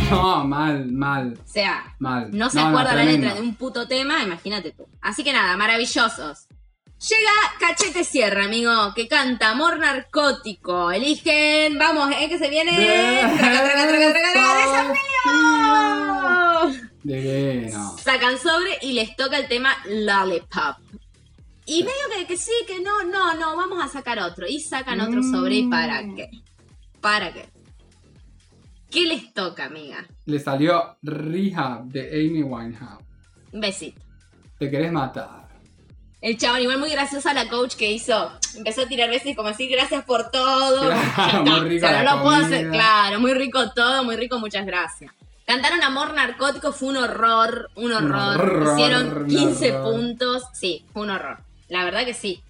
[0.16, 2.30] No, mal, mal, O sea, mal.
[2.32, 4.88] no se acuerda la letra de un puto tema, imagínate tú.
[5.02, 6.48] Así que nada, maravillosos.
[7.08, 10.92] Llega Cachete Sierra, amigo, que canta Amor Narcótico.
[10.92, 12.72] Eligen, vamos, eh, que se viene.
[13.38, 14.98] Traca, traca, traca, traca,
[16.64, 16.90] desafío.
[17.04, 17.98] Divino.
[18.04, 20.78] Sacan sobre y les toca el tema Lollipop.
[21.66, 24.46] Y medio que, que sí, que no, no, no, vamos a sacar otro.
[24.48, 26.16] Y sacan otro sobre y para Mm.
[26.16, 26.30] qué.
[27.00, 27.48] ¿Para qué?
[28.92, 30.06] ¿Qué les toca, amiga?
[30.26, 33.04] Le salió Rehab de Amy Winehouse.
[33.52, 34.02] Un besito.
[34.58, 35.48] Te querés matar.
[36.22, 38.32] El chabón, igual muy graciosa la coach que hizo.
[38.56, 40.90] Empezó a tirar veces y como así, gracias por todo.
[41.16, 44.38] Claro, muy rica O sea, no lo puedo hacer, claro, muy rico todo, muy rico,
[44.40, 45.14] muchas gracias.
[45.46, 48.40] Cantaron Amor Narcótico, fue un horror, un horror.
[48.42, 49.92] horror, Hicieron un 15 horror.
[49.94, 50.44] puntos.
[50.54, 51.38] Sí, fue un horror.
[51.70, 52.44] La verdad que sí.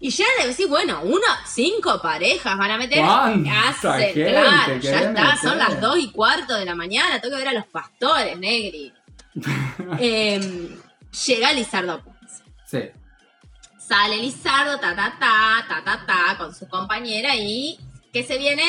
[0.00, 3.04] Y ya de decir, bueno, uno, cinco parejas van a meter.
[3.04, 7.36] ¿Cuánta Hace, gente claro, ya está, son las dos y cuarto de la mañana, tengo
[7.36, 8.92] que ver a los pastores, Negri.
[9.98, 10.80] Em,
[11.26, 12.44] llega Lizardo Ponce.
[12.66, 12.78] Sí.
[13.78, 17.78] Sale Lizardo, ta ta ta, ta ta ta, con su compañera y
[18.12, 18.62] ¿qué se viene?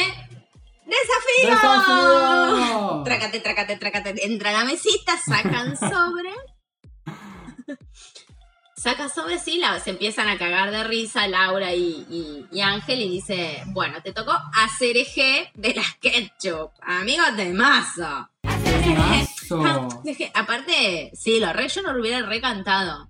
[0.85, 1.55] ¡Desafío!
[1.55, 3.01] ¡Desafío!
[3.03, 4.25] Trácate, trácate, trácate.
[4.25, 6.31] Entra a la mesita, sacan sobre.
[8.85, 13.01] Saca sobre, sí, la- se empiezan a cagar de risa Laura y, y- y Ángel
[13.01, 18.29] y dice, bueno, te tocó hacer eje de las ketchup, amigos de masa.
[18.43, 20.01] Temazo.
[20.03, 23.09] Dije, aparte, sí, lo re, yo no lo hubiera recantado.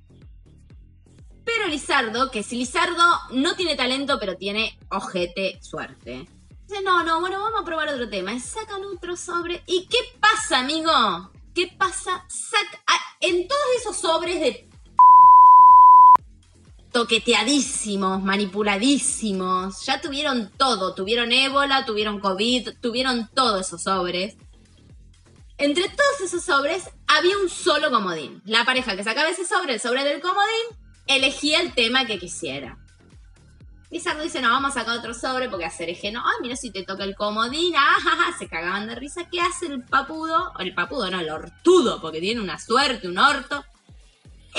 [1.43, 6.25] Pero Lizardo, que si Lizardo no tiene talento, pero tiene ojete suerte.
[6.69, 8.39] Dice, no, no, bueno, vamos a probar otro tema.
[8.39, 9.61] Sacan otro sobre.
[9.67, 11.31] ¿Y qué pasa, amigo?
[11.53, 12.23] ¿Qué pasa?
[12.29, 14.69] Saca, ah, en todos esos sobres de
[16.95, 19.85] toqueteadísimos, manipuladísimos.
[19.85, 20.95] Ya tuvieron todo.
[20.95, 24.37] Tuvieron ébola, tuvieron COVID, tuvieron todos esos sobres.
[25.57, 28.41] Entre todos esos sobres había un solo comodín.
[28.45, 30.67] La pareja que sacaba ese sobre, el sobre del comodín,
[31.05, 32.77] elegía el tema que quisiera.
[33.91, 36.21] Lizardo dice, no, vamos a sacar otro sobre porque hacer eje no.
[36.21, 37.73] Ay, mira si te toca el comodín.
[37.75, 38.37] Ah, ja, ja.
[38.37, 39.27] Se cagaban de risa.
[39.29, 40.53] ¿Qué hace el papudo?
[40.59, 43.65] El papudo, no, el hortudo, porque tiene una suerte, un orto.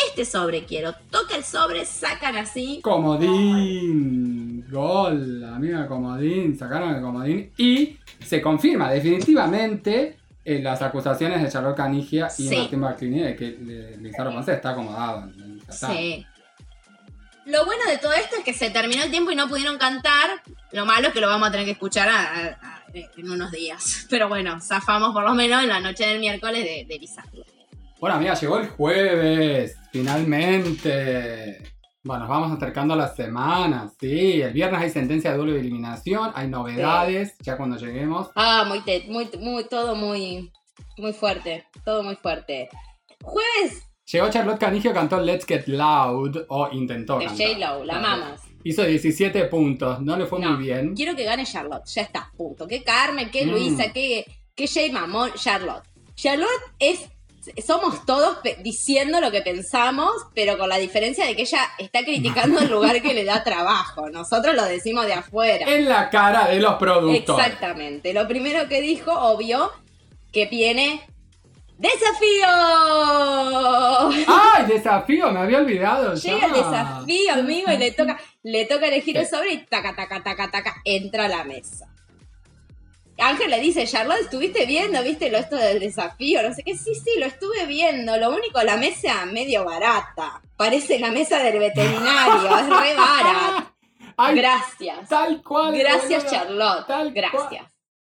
[0.09, 0.95] Este sobre quiero.
[1.11, 2.81] Toca el sobre, sacan así.
[2.83, 4.65] Comodín.
[4.71, 6.59] Gol, amiga Comodín.
[6.59, 7.53] Sacaron el Comodín.
[7.57, 12.57] Y se confirma definitivamente eh, las acusaciones de Charlotte Canigia y Sí.
[12.57, 15.31] Martín Barclini de que Lizardo Ponce está acomodado.
[15.69, 15.89] Está.
[15.89, 16.25] Sí.
[17.47, 20.43] Lo bueno de todo esto es que se terminó el tiempo y no pudieron cantar.
[20.73, 22.83] Lo malo es que lo vamos a tener que escuchar a- a- a-
[23.17, 24.07] en unos días.
[24.11, 27.45] Pero bueno, zafamos por lo menos en la noche del miércoles de, de Lizardo.
[28.01, 29.77] Bueno, amiga, llegó el jueves.
[29.97, 31.63] Finalmente.
[32.05, 33.95] Bueno, nos vamos acercando a las semanas.
[33.99, 36.31] Sí, el viernes hay sentencia de duelo de eliminación.
[36.35, 37.37] Hay novedades.
[37.41, 38.29] Ya cuando lleguemos.
[38.35, 40.53] Ah, muy, muy, muy, todo muy,
[40.99, 41.65] muy fuerte.
[41.85, 42.69] Todo muy fuerte.
[43.23, 43.83] Jueves
[44.13, 46.45] Llegó Charlotte Canigio, cantó Let's Get Loud.
[46.49, 47.47] O intentó de cantar.
[47.49, 48.43] J-Lo, la mamas.
[48.63, 50.01] Hizo 17 puntos.
[50.01, 50.95] No le fue No, muy bien.
[50.95, 52.69] Quiero que gane Charlotte, ya está, punto.
[52.69, 53.51] Que Carmen, que Mm.
[53.51, 54.25] Luisa, que,
[54.55, 55.89] que Mamón, Charlotte.
[56.15, 57.09] Charlotte es.
[57.65, 62.61] Somos todos diciendo lo que pensamos, pero con la diferencia de que ella está criticando
[62.61, 64.09] el lugar que le da trabajo.
[64.11, 65.67] Nosotros lo decimos de afuera.
[65.67, 67.47] En la cara de los productores.
[67.47, 68.13] Exactamente.
[68.13, 69.73] Lo primero que dijo, obvio,
[70.33, 71.07] que viene.
[71.79, 72.49] ¡Desafío!
[74.27, 75.31] ¡Ay, desafío!
[75.31, 76.33] Me había olvidado ya.
[76.33, 80.23] Llega el desafío, amigo, y le toca, le toca elegir el sobre y taca, taca,
[80.23, 81.87] taca, taca, entra a la mesa.
[83.19, 85.03] Ángel le dice, Charlotte, ¿estuviste viendo?
[85.03, 86.43] ¿Viste lo esto del desafío?
[86.43, 86.77] No sé qué.
[86.77, 88.17] Sí, sí, lo estuve viendo.
[88.19, 90.43] Lo único, la mesa medio barata.
[90.57, 92.59] Parece la mesa del veterinario.
[92.59, 93.73] es re barata.
[94.19, 95.09] Ay, Gracias.
[95.09, 95.77] tal cual.
[95.77, 96.27] Gracias.
[96.31, 96.87] Charlotte.
[96.87, 97.67] Tal Gracias.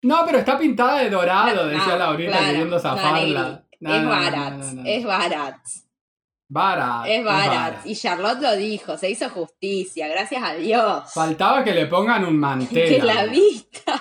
[0.04, 3.64] No, pero está pintada de dorado, No, decía Laurita claro, queriendo zafarla.
[3.80, 4.64] No, es no, barat.
[4.86, 5.58] Es barat.
[6.50, 7.86] Barat, Es barat.
[7.86, 8.98] Y Charlotte lo dijo.
[8.98, 10.08] Se hizo justicia.
[10.08, 11.12] Gracias a Dios.
[11.14, 12.88] Faltaba que le pongan un mantel.
[12.88, 14.00] Que la vista.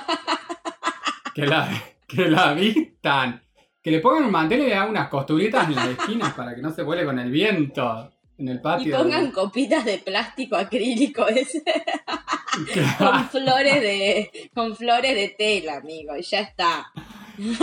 [1.37, 1.69] Que la,
[2.09, 3.43] que la vistan.
[3.83, 6.63] Que le pongan un mantel y le hagan unas costuritas en las esquinas para que
[6.63, 8.97] no se vuele con el viento en el Y patio.
[8.99, 11.63] pongan copitas de plástico acrílico ese,
[12.99, 16.91] con flores de con flores de tela, amigo, y ya está.
[17.37, 17.55] Bien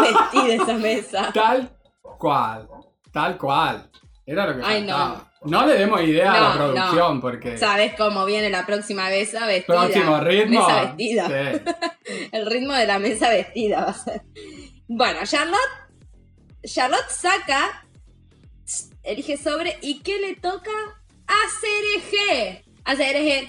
[0.00, 1.30] vestida esa mesa.
[1.32, 1.70] Tal
[2.18, 2.66] cual.
[3.12, 3.90] Tal cual.
[4.26, 5.08] Era lo que Ay, faltaba.
[5.14, 5.31] No.
[5.44, 7.58] Le demos idea a la No, producción porque.
[7.58, 9.80] ¿Sabes cómo viene la próxima mesa vestida?
[9.80, 10.60] Próximo ritmo.
[10.60, 11.28] Mesa vestida.
[11.28, 12.28] Sí.
[12.32, 14.22] El ritmo de la mesa vestida va a ser.
[14.88, 15.58] Bueno, Charlotte.
[16.64, 17.84] Charlotte saca.
[19.02, 19.78] Elige sobre.
[19.82, 20.70] ¿Y qué le toca?
[21.26, 22.64] Hacer eje.
[22.84, 23.48] Hacer eje,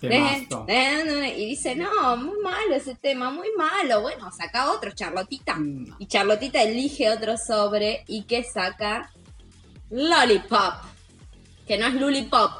[0.00, 0.64] deje, Temazo.
[0.66, 4.02] deje, y dice, no, muy malo ese tema, muy malo.
[4.02, 5.54] Bueno, saca otro, Charlotita.
[5.54, 5.94] Mm.
[6.00, 9.10] Y Charlotita elige otro sobre y que saca
[9.90, 10.74] Lollipop.
[11.66, 12.50] Que no es Lollipop,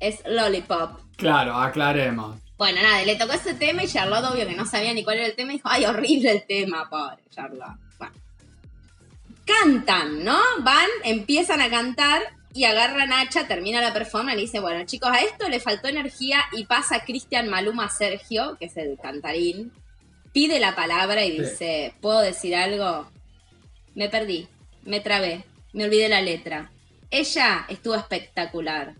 [0.00, 1.00] es Lollipop.
[1.16, 2.36] Claro, aclaremos.
[2.58, 5.26] Bueno, nada, le tocó ese tema y Charlotte, obvio que no sabía ni cuál era
[5.26, 7.76] el tema, dijo, ay, horrible el tema, pobre Charlotte.
[7.98, 8.14] Bueno.
[9.44, 10.38] Cantan, ¿no?
[10.60, 12.22] Van, empiezan a cantar
[12.52, 15.88] y agarra a Nacha, termina la performance y dice, bueno, chicos, a esto le faltó
[15.88, 19.72] energía y pasa Cristian Maluma Sergio, que es el cantarín,
[20.32, 21.42] pide la palabra y Sí.
[21.42, 23.06] dice, ¿puedo decir algo?
[23.94, 24.48] Me perdí,
[24.84, 25.44] me trabé,
[25.74, 26.70] me olvidé la letra.
[27.10, 28.94] Ella estuvo espectacular.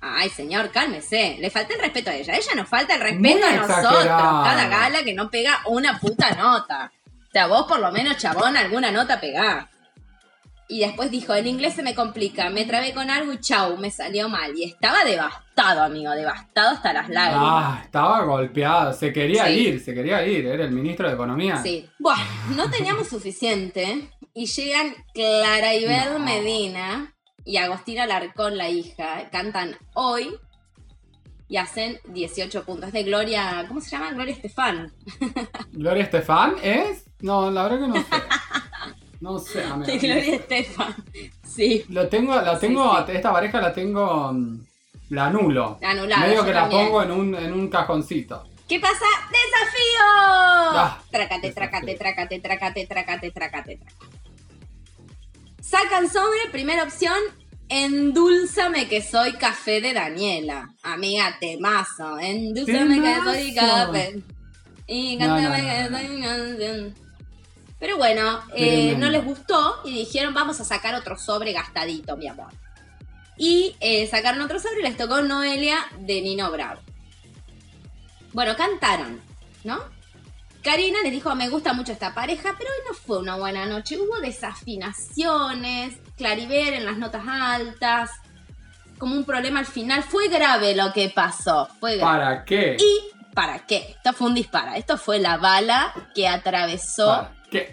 [0.00, 1.36] Ay, señor, cálmese.
[1.40, 2.34] Le falta el respeto a ella.
[2.34, 4.04] Ella nos falta el respeto Muy a nosotros.
[4.06, 6.92] Cada gala que no pega una puta nota.
[7.28, 9.70] O sea, vos por lo menos, chabón, alguna nota pegá.
[10.68, 13.90] Y después dijo, en inglés se me complica, me trabé con algo y chau, me
[13.90, 14.56] salió mal.
[14.56, 17.64] Y estaba devastado, amigo, devastado hasta las lágrimas.
[17.64, 18.92] Ah, estaba golpeado.
[18.92, 19.52] Se quería Sí.
[19.52, 20.46] ir, se quería ir.
[20.46, 21.62] Era el ministro de Economía.
[21.62, 21.88] Sí.
[21.98, 22.22] Bueno,
[22.56, 24.10] no teníamos suficiente.
[24.34, 26.18] Y llegan Clara Ibel No.
[26.20, 27.14] Medina
[27.44, 29.28] y Agostina Larcón, la hija.
[29.30, 30.34] Cantan hoy
[31.48, 32.92] y hacen 18 puntos.
[32.92, 34.12] De Gloria, ¿cómo se llama?
[34.12, 34.92] Gloria Estefan.
[35.72, 37.04] ¿Gloria Estefan es?
[37.20, 38.22] No, la verdad que no sé.
[39.20, 39.92] No sé, amigo.
[39.92, 40.94] De Gloria Estefan.
[41.46, 41.84] Sí.
[41.88, 44.66] Lo tengo, la tengo, esta pareja la tengo, mm,
[45.10, 45.78] la anulo.
[45.82, 48.44] Anulada, Medio que la pongo en un, en un cajoncito.
[48.68, 49.04] ¿Qué pasa?
[49.26, 50.00] ¡Desafío!
[50.74, 51.54] Ah, trácate, desafío.
[51.54, 53.80] trácate, trácate, trácate, trácate, trácate, trácate.
[55.72, 57.16] Sacan sobre, primera opción,
[57.70, 60.74] Endulzame que soy café de Daniela.
[60.82, 62.18] Amiga, temazo.
[62.18, 64.22] Endulzame que soy café.
[64.86, 66.94] Y cántame no, no, que soy canción.
[67.80, 72.28] Pero bueno, eh, no les gustó y dijeron vamos a sacar otro sobre gastadito, mi
[72.28, 72.52] amor.
[73.38, 76.82] Y eh, sacaron otro sobre y les tocó Noelia de Nino Bravo.
[78.34, 79.22] Bueno, cantaron,
[79.64, 79.80] ¿no?
[80.62, 83.98] Karina les dijo, me gusta mucho esta pareja, pero hoy no fue una buena noche.
[83.98, 88.10] Hubo desafinaciones, Claribel en las notas altas,
[88.98, 90.02] como un problema al final.
[90.04, 92.12] Fue grave lo que pasó, fue grave.
[92.12, 92.76] ¿Para qué?
[92.78, 93.96] ¿Y para qué?
[93.96, 94.72] Esto fue un disparo.
[94.74, 97.28] Esto fue la bala que atravesó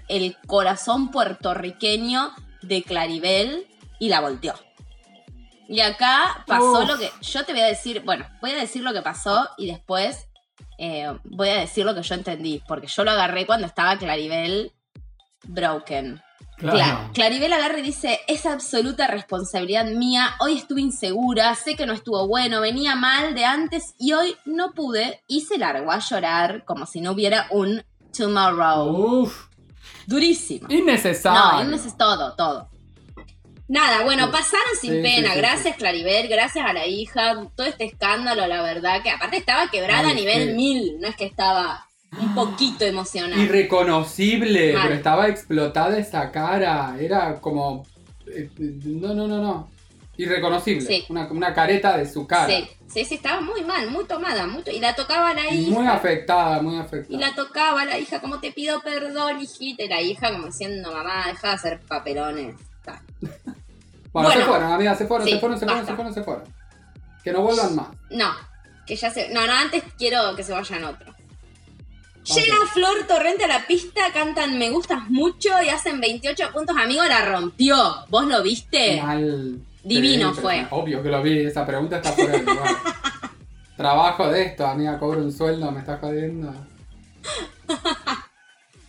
[0.08, 2.32] el corazón puertorriqueño
[2.64, 3.68] de Claribel
[4.00, 4.56] y la volteó.
[5.68, 6.88] Y acá pasó Uf.
[6.88, 7.12] lo que.
[7.22, 8.02] Yo te voy a decir.
[8.04, 10.29] Bueno, voy a decir lo que pasó y después
[10.80, 12.64] eh, voy a decir lo que yo entendí.
[12.68, 14.72] Porque yo lo agarré cuando estaba Claribel
[15.46, 16.22] broken.
[16.58, 16.78] Claro.
[16.78, 21.94] Cla- Claribel agarra y dice, es absoluta responsabilidad mía, hoy estuve insegura, sé que no
[21.94, 26.66] estuvo bueno, venía mal de antes y hoy no pude y se largó a llorar
[26.66, 27.82] como si no hubiera un
[28.18, 28.90] tomorrow.
[28.90, 29.46] Uf,
[30.06, 30.68] Durísimo.
[30.70, 31.64] innecesario.
[31.70, 32.70] No, es todo, todo.
[33.70, 35.32] Nada, bueno, pasaron sin Sí, pena.
[35.34, 37.36] sí, Gracias, Claribel, gracias a la hija.
[37.56, 41.16] Todo este escándalo, la verdad, que aparte estaba quebrada Ay, a nivel mil, no es
[41.16, 41.86] que estaba
[42.20, 43.42] un poquito emocionada.
[43.42, 44.82] Irreconocible, Mal.
[44.84, 46.96] pero estaba explotada esa cara.
[47.00, 47.86] Era como.
[48.28, 49.70] eh, No, no, no, no.
[50.18, 50.82] Irreconocible.
[50.86, 51.06] Sí.
[51.10, 52.48] Una, una careta de su cara.
[52.48, 55.72] Sí, sí, sí, estaba muy mal, muy tomada, muy to- y la tocaba la hija.
[55.80, 57.20] Muy afectada, muy Y afectada.
[57.20, 59.84] la tocaba la hija, como te pido perdón, hijita.
[59.84, 62.56] Y la hija como diciendo, mamá, deja de hacer papelones.
[64.12, 64.42] Bueno, Bueno.
[64.42, 65.92] se fueron, amigas, se fueron, Sí, se fueron, se fueron, basta.
[65.92, 66.44] se fueron, se fueron.
[67.24, 67.88] Que no vuelvan más.
[68.10, 68.32] No,
[68.86, 69.30] que ya se...
[69.30, 71.16] No, no, antes quiero que se vayan otros.
[71.16, 72.36] Ok.
[72.36, 76.76] Llega Flor Torrente a la pista, cantan Me Gustas Mucho y hacen 28 puntos.
[76.78, 78.06] Amigo, la rompió.
[78.10, 79.02] ¿Vos lo viste?
[79.02, 79.60] Mal.
[79.84, 80.68] Divino Sí, fue.
[80.72, 82.76] Obvio que lo vi, esa pregunta está fuera de lugar.
[83.78, 86.54] Trabajo de esto, amiga, cobro un sueldo, me estás jodiendo.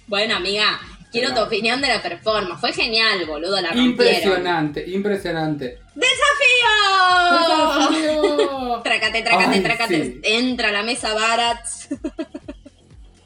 [0.06, 0.80] Bueno, amiga,
[1.10, 2.60] quiero tu opinión de la performance.
[2.60, 3.90] Fue genial, boludo, la rompieron.
[3.90, 5.78] Impresionante, impresionante.
[5.94, 7.90] ¡Desafío!
[7.90, 8.80] ¡Desafío!
[8.82, 10.04] Trácate, trácate, Ay, trácate.
[10.04, 10.20] sí.
[10.22, 11.66] Entra a la mesa Barat.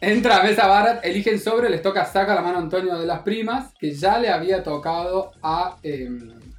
[0.00, 3.20] Entra a Mesa Barat, eligen sobre, les toca saca la mano a Antonio de las
[3.20, 6.10] primas, que ya le había tocado a eh,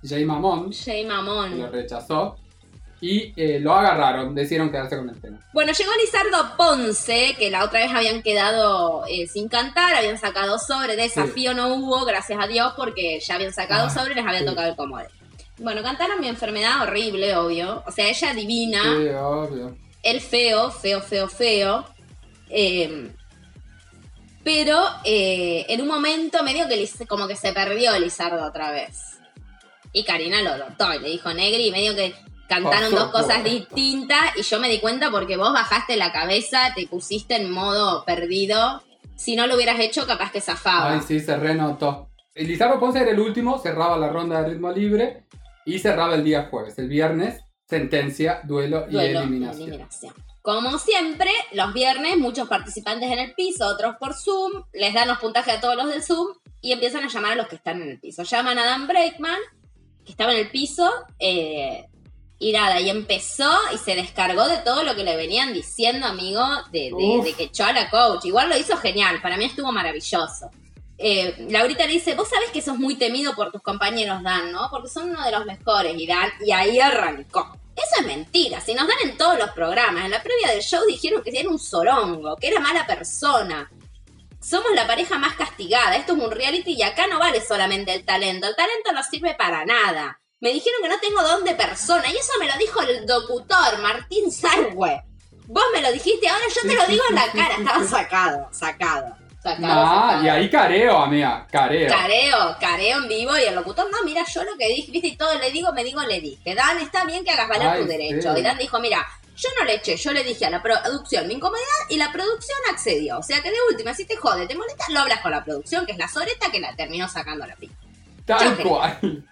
[0.03, 1.71] Jay Mamón, Jay que lo Mamón.
[1.71, 2.37] rechazó,
[3.01, 5.39] y eh, lo agarraron, decidieron quedarse con el tema.
[5.53, 10.57] Bueno, llegó Lizardo Ponce, que la otra vez habían quedado eh, sin cantar, habían sacado
[10.59, 14.25] sobre, desafío no hubo, gracias a Dios, porque ya habían sacado Ah, sobre y les
[14.25, 14.45] había sí.
[14.45, 15.07] tocado el comode.
[15.57, 17.83] Bueno, cantaron mi enfermedad horrible, obvio.
[17.85, 19.77] O sea, ella divina, Sí, obvio.
[20.03, 21.85] él feo, feo, feo, feo.
[22.49, 23.09] Eh,
[24.43, 29.17] pero eh, en un momento medio que como que se perdió Lizardo otra vez.
[29.91, 32.13] Y Karina lo notó y le dijo Negri, y medio que
[32.47, 36.87] cantaron dos cosas distintas y yo me di cuenta porque vos bajaste la cabeza, te
[36.87, 38.83] pusiste en modo perdido.
[39.15, 40.93] Si no lo hubieras hecho, capaz que zafaba.
[40.93, 42.09] Ay, sí, se renotó.
[42.35, 45.23] Lizardo Ponce era el último, cerraba la ronda de ritmo libre
[45.65, 46.77] y cerraba el día jueves.
[46.77, 49.69] El viernes Sentencia, duelo, duelo y eliminación.
[49.69, 50.13] eliminación.
[50.43, 55.17] Como siempre, los viernes muchos participantes en el piso, otros por Zoom, les dan los
[55.17, 56.27] puntajes a todos los del Zoom
[56.61, 58.21] y empiezan a llamar a los que están en el piso.
[58.21, 59.39] Llaman a Dan Breakman,
[60.05, 60.87] que estaba en el piso,
[61.17, 61.87] eh,
[62.37, 66.43] y nada, y empezó y se descargó de todo lo que le venían diciendo, amigo,
[66.71, 68.25] de, de- de que echó a la coach.
[68.25, 70.49] Igual lo hizo genial, para mí estuvo maravilloso.
[70.97, 74.69] Eh, Laurita le dice, vos sabés que sos muy temido por tus compañeros, Dan, ¿no?
[74.69, 77.57] Porque son uno de los mejores, y Dan, y ahí arrancó.
[77.75, 80.81] Eso es mentira, si nos dan en todos los programas, en la previa del show
[80.87, 83.69] dijeron que era un sorongo, que era mala persona.
[84.41, 88.05] Somos la pareja más castigada, esto es un reality y acá no vale solamente el
[88.05, 90.19] talento, el talento no sirve para nada.
[90.45, 93.79] Me dijeron que no tengo don de persona y eso me lo dijo el locutor
[93.81, 95.01] Martín Sarwe.
[95.47, 99.15] Vos me lo dijiste, ahora yo te lo digo en la cara, estaba sacado, sacado.
[99.41, 100.23] Sacado, Ah, sacado.
[100.23, 101.89] y ahí careo, amiga, careo.
[101.89, 105.17] Careo, careo en vivo y el locutor, no, mira, yo lo que dije, viste, y
[105.17, 107.87] todo le digo, me digo, le dije, Dan, está bien que hagas valer Ay, tu
[107.87, 108.31] derecho.
[108.35, 108.39] sí.
[108.39, 109.03] Y Dan dijo, mira,
[109.35, 112.57] yo no le eché, yo le dije a la producción mi incomodidad y la producción
[112.71, 113.17] accedió.
[113.17, 115.87] O sea que de última, si te jode, te molesta, lo hablas con la producción,
[115.87, 117.73] que es la soreta que la terminó sacando a la pica.
[118.27, 119.25] Tal cual.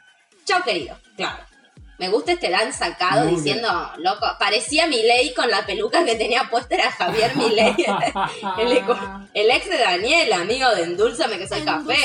[0.46, 1.38] Chao, querido, claro.
[2.00, 3.70] Me gusta este Dan sacado Muy diciendo,
[4.00, 7.76] loco, parecía Milei con la peluca que tenía puesta, era Javier Milei,
[8.58, 8.84] el,
[9.36, 11.96] el ex de Daniel, amigo de Endulzame que soy café.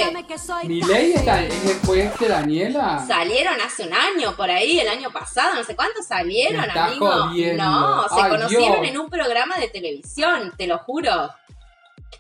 [0.65, 3.03] ¿Miley está- es- fue este Daniela?
[3.09, 7.11] Salieron hace un año por ahí, el año pasado, no sé cuántos salieron, Me amigo.
[7.11, 7.65] jodiendo.
[7.65, 8.89] No, se Ay, conocieron Dios.
[8.93, 11.31] en un programa de televisión, te lo juro.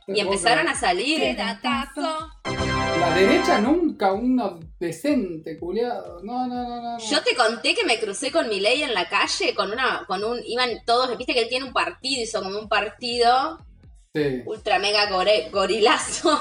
[0.07, 1.37] Y empezaron a salir.
[3.01, 6.21] La derecha nunca, uno decente, culiado.
[6.23, 6.93] No, no, no, no.
[6.93, 6.99] no.
[6.99, 10.41] Yo te conté que me crucé con Milei en la calle con una, con un,
[10.47, 13.59] iban todos, viste que él tiene un partido, hizo como un partido
[14.15, 16.41] Sí, ultra mega gore- gorilazo.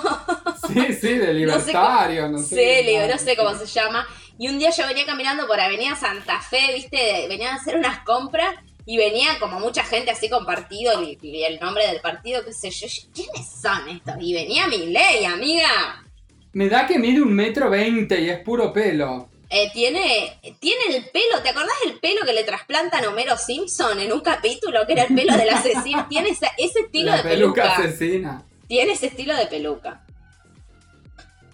[0.67, 2.55] sí, sí, de libertario, no sé.
[2.55, 4.07] Sí, le- no sé cómo se llama.
[4.39, 8.03] Y un día yo venía caminando por Avenida Santa Fe, viste, venían a hacer unas
[8.03, 8.55] compras
[8.85, 12.69] y venía como mucha gente así con partido y, el nombre del partido, qué sé.
[12.69, 14.15] Yo, ¿Quiénes son estos?
[14.21, 16.03] Y venía mi ley, amiga.
[16.53, 19.29] Me da que mide un metro veinte y es puro pelo.
[19.49, 23.99] Eh, tiene, tiene el pelo, ¿te acordás del pelo que le trasplantan a Homero Simpson
[23.99, 26.05] en un capítulo que era el pelo del asesino?
[26.09, 27.77] Tiene ese, ese estilo La de peluca peluca.
[27.77, 28.43] asesina.
[28.67, 30.03] Tiene ese estilo de peluca.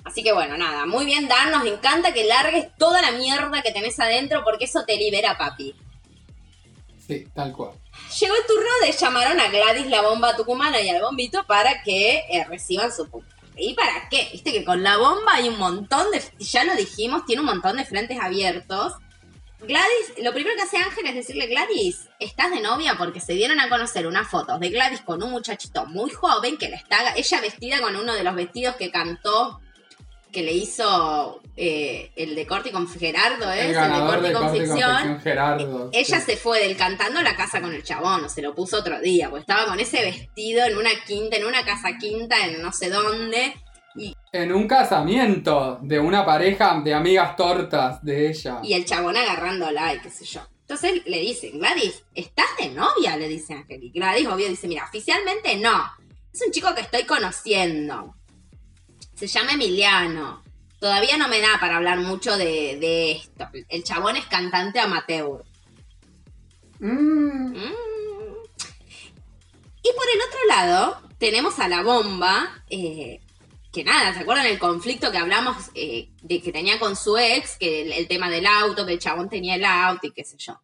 [0.06, 3.72] Así que bueno, nada, muy bien Dan, nos encanta que largues toda la mierda que
[3.72, 5.76] tenés adentro porque eso te libera, papi.
[7.06, 7.72] Sí, tal cual.
[8.20, 12.24] Llegó el turno de llamaron a Gladys la bomba tucumana y al bombito para que
[12.30, 13.33] eh, reciban su puntaje.
[13.56, 14.30] ¿Y para qué?
[14.32, 17.78] Viste que con la bomba hay un montón de, ya lo dijimos, tiene un montón
[17.78, 18.94] de frentes abiertos.
[19.60, 23.62] Gladys, lo primero que hace Ángel es decirle, Gladys, estás de novia porque se dieron
[23.62, 27.42] a conocer unas fotos de Gladys con un muchachito muy joven que le está, ella
[27.42, 29.62] vestida con uno de los vestidos que cantó,
[30.34, 33.62] que le hizo eh, el de Corte con Gerardo, ¿eh?
[33.62, 35.22] El de ganador Corte de con Corte y Ficción.
[35.22, 35.90] Gerardo.
[35.94, 36.26] Ella Sí.
[36.26, 39.00] se fue del cantando a la casa con el chabón, o se lo puso otro
[39.00, 42.74] día, porque estaba con ese vestido en una quinta, en una casa quinta, en no
[42.74, 43.54] sé dónde.
[44.32, 48.60] En un casamiento de una pareja de amigas tortas de ella.
[48.64, 50.42] Y el chabón agarrándola y qué sé yo.
[50.62, 53.16] Entonces le dicen, Gladys, ¿estás de novia?
[53.18, 53.64] Le dice.
[53.70, 55.84] Y Gladys, obvio, dice, mira, oficialmente no.
[56.34, 58.16] Es un chico que estoy conociendo.
[59.24, 60.44] Se llama Emiliano.
[60.82, 63.48] Todavía no me da para hablar mucho de, de esto.
[63.70, 65.46] El chabón es cantante amateur.
[66.80, 67.74] Mm, Mm.
[69.86, 73.22] Y por el otro lado, tenemos a la bomba, eh,
[73.72, 77.58] que nada, ¿se acuerdan el conflicto que hablamos eh, de que tenía con su ex?
[77.58, 80.36] Que el, el tema del auto, que el chabón tenía el auto y qué sé
[80.38, 80.60] yo.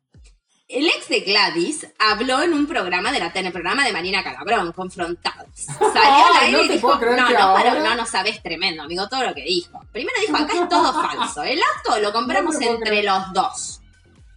[0.70, 4.72] El ex de Gladys habló en un programa de la tele, programa de Marina Calabrón,
[4.72, 5.48] Confrontados.
[5.66, 9.08] Salió al aire no y dijo, no, no, ahora- pero no, no sabes tremendo, amigo,
[9.10, 9.82] todo lo que dijo.
[9.92, 11.42] Primero dijo, acá es todo falso.
[11.42, 13.06] El auto lo compramos No entre creer.
[13.06, 13.82] los dos.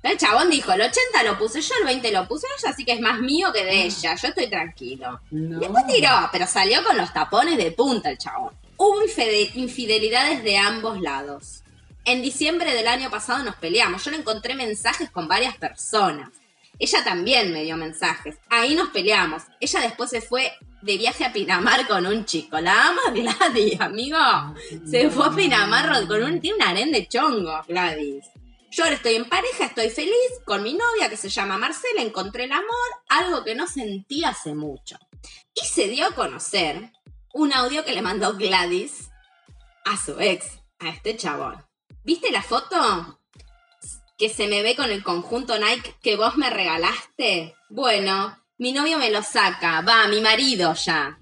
[0.03, 2.93] El chabón dijo, el 80 lo puse yo, el 20 lo puse ella, así que
[2.93, 4.14] es más mío que de ella.
[4.16, 5.20] Yo estoy tranquilo.
[5.30, 5.61] no.
[5.61, 8.53] Después tiró, pero salió con los tapones de punta el chabón.
[8.78, 11.62] Hubo infide- infidelidades de ambos lados.
[12.05, 14.05] En diciembre del año pasado nos peleamos.
[14.05, 16.31] Yo le encontré mensajes con varias personas.
[16.79, 18.37] Ella también me dio mensajes.
[18.51, 19.45] Ahí nos peleamos.
[19.61, 22.59] Ella después se fue de viaje a Pinamar con un chico.
[22.59, 24.19] La ama Gladys, amigo.
[24.85, 26.41] Se fue a Pinamar con un...
[26.41, 28.25] Tiene un harén de chongo, Gladys.
[28.73, 32.45] Yo ahora estoy en pareja, estoy feliz con mi novia que se llama Marcela, encontré
[32.45, 32.65] el amor,
[33.11, 34.97] algo que no sentí hace mucho.
[35.55, 36.91] Y se dio a conocer
[37.35, 39.11] un audio que le mandó Gladys
[39.85, 40.47] a su ex,
[40.79, 41.63] a este chabón.
[42.05, 43.21] ¿Viste la foto?
[44.19, 47.55] Que se me ve con el conjunto Nike que vos me regalaste.
[47.69, 51.19] Bueno, mi novio me lo saca, va, mi marido ya.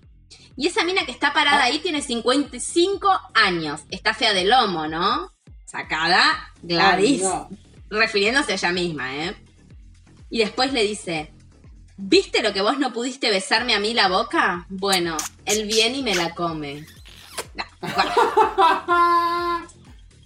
[0.57, 3.83] Y esa mina que está parada ahí tiene 55 años.
[3.91, 5.33] Está fea de lomo, ¿no?
[5.65, 7.49] Sacada Gladys no.
[7.89, 9.37] refiriéndose a ella misma, ¿eh?
[10.29, 11.33] Y después le dice,
[11.97, 14.67] ¿viste lo que vos no pudiste besarme a mí la boca?
[14.69, 16.87] Bueno, él viene y me la come.
[17.55, 18.13] No, bueno,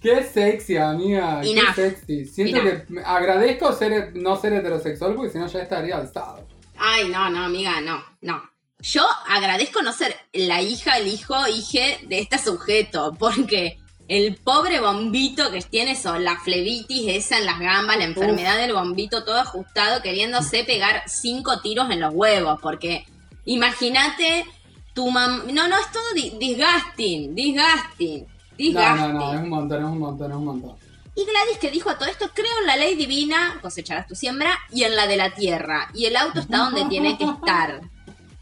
[0.05, 1.41] Qué sexy, amiga.
[1.43, 1.75] Enough.
[1.75, 2.25] Qué sexy.
[2.27, 2.87] Siento Enough.
[2.89, 6.47] que agradezco ser, no ser heterosexual porque si no ya estaría alzado.
[6.77, 8.43] Ay, no, no, amiga, no, no.
[8.81, 14.79] Yo agradezco no ser la hija, el hijo, hije de este sujeto, porque el pobre
[14.81, 19.39] bombito que tiene eso, la flebitis esa en las gambas, la enfermedad del bombito todo
[19.41, 23.07] ajustado, queriéndose pegar cinco tiros en los huevos, porque
[23.47, 24.45] imagínate
[24.95, 25.45] tu mamá...
[25.51, 28.27] No, no, es todo di- disgusting, disgusting,
[28.59, 30.77] No, no, no, es un montón, es un montón, es un montón.
[31.17, 34.59] Y Gladys que dijo a todo esto, creo en la ley divina, cosecharás tu siembra,
[34.71, 35.89] y en la de la tierra.
[35.95, 37.81] Y el auto está donde tiene que estar.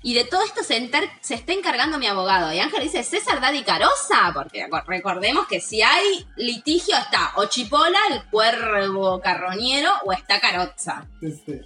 [0.05, 2.53] Y de todo esto se, enter- se está encargando mi abogado.
[2.53, 7.99] Y Ángel dice, César Daddy Carosa, porque recordemos que si hay litigio está o Chipola,
[8.11, 11.07] el cuervo carroñero, o está Carozza.
[11.21, 11.61] Sí.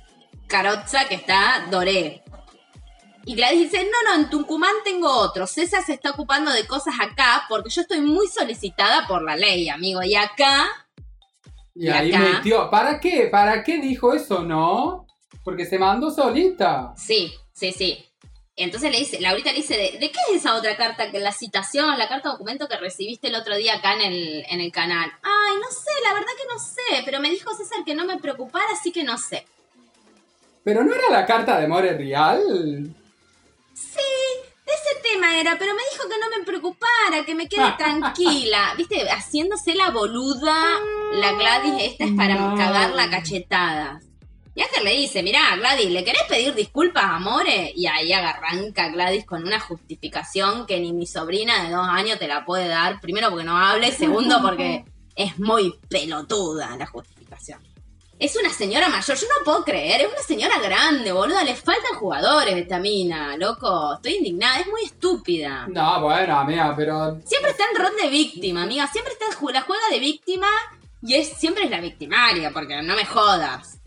[0.49, 2.23] Carozza que está Doré.
[3.27, 5.47] Y Gladys dice, no, no, en Tucumán tengo otro.
[5.49, 9.69] César se está ocupando de cosas acá porque yo estoy muy solicitada por la ley,
[9.69, 10.01] amigo.
[10.03, 10.65] Y acá
[11.75, 12.71] Y Y ahí acá- metió.
[12.71, 13.29] ¿Para qué?
[13.31, 15.07] ¿Para qué dijo eso, no?
[15.45, 16.95] Porque se mandó solita.
[16.97, 18.03] Sí, sí, sí.
[18.59, 21.33] Entonces le dice, Laurita le dice, ¿de, de qué es esa otra carta que la
[21.33, 25.11] citación, la carta documento que recibiste el otro día acá en el, en el canal?
[25.23, 28.17] Ay, no sé, la verdad que no sé, pero me dijo César que no me
[28.19, 29.45] preocupara, así que no sé.
[30.65, 32.95] Pero no era la carta de More Real.
[33.77, 37.73] Sí, de ese tema era, pero me dijo que no me preocupara, que me quede
[37.77, 38.73] tranquila.
[38.79, 40.55] Viste, haciéndose la boluda,
[41.13, 42.57] la Gladys esta es para No.
[42.57, 44.01] cagar la cachetada.
[44.55, 47.73] Y Ángel le dice, mirá, Gladys, ¿le querés pedir disculpas a More?
[47.77, 52.27] Y ahí arranca Gladys con una justificación que ni mi sobrina de dos años te
[52.27, 52.99] la puede dar.
[53.03, 57.16] Primero porque no habla y segundo porque es muy pelotuda la justificación.
[58.19, 61.99] Es una señora mayor, yo no puedo creer, es una señora grande, boluda, le faltan
[61.99, 63.95] jugadores de esta mina, loco.
[63.97, 65.67] Estoy indignada, es muy estúpida.
[65.69, 67.21] No, bueno, amiga, pero.
[67.27, 68.87] Siempre está en rol de víctima, amiga.
[68.87, 70.49] Siempre está la juega de víctima
[71.03, 73.81] y es siempre es la victimaria, porque no me jodas.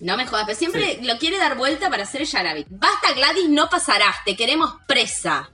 [0.00, 2.78] No me jodas, pero siempre lo quiere dar vuelta para hacer ella la víctima.
[2.80, 5.48] Basta, Gladys, no pasarás, te queremos presa.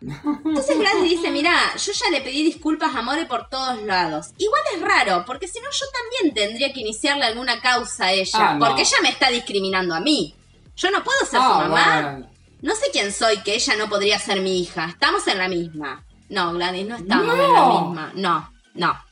[0.00, 4.28] Entonces Gladys dice, mira, yo ya le pedí disculpas a More por todos lados.
[4.38, 8.30] Igual es raro, porque si no yo también tendría que iniciarle alguna causa a ella,
[8.50, 8.64] Ah, no.
[8.66, 10.34] porque ella me está discriminando a mí.
[10.76, 12.00] Yo no puedo ser su Ah, mamá.
[12.12, 12.30] bueno.
[12.62, 14.86] No sé quién soy que ella no podría ser mi hija.
[14.86, 16.04] Estamos en la misma.
[16.28, 17.32] No, Gladys, no estamos No.
[17.34, 18.12] en la misma.
[18.14, 19.04] No, no.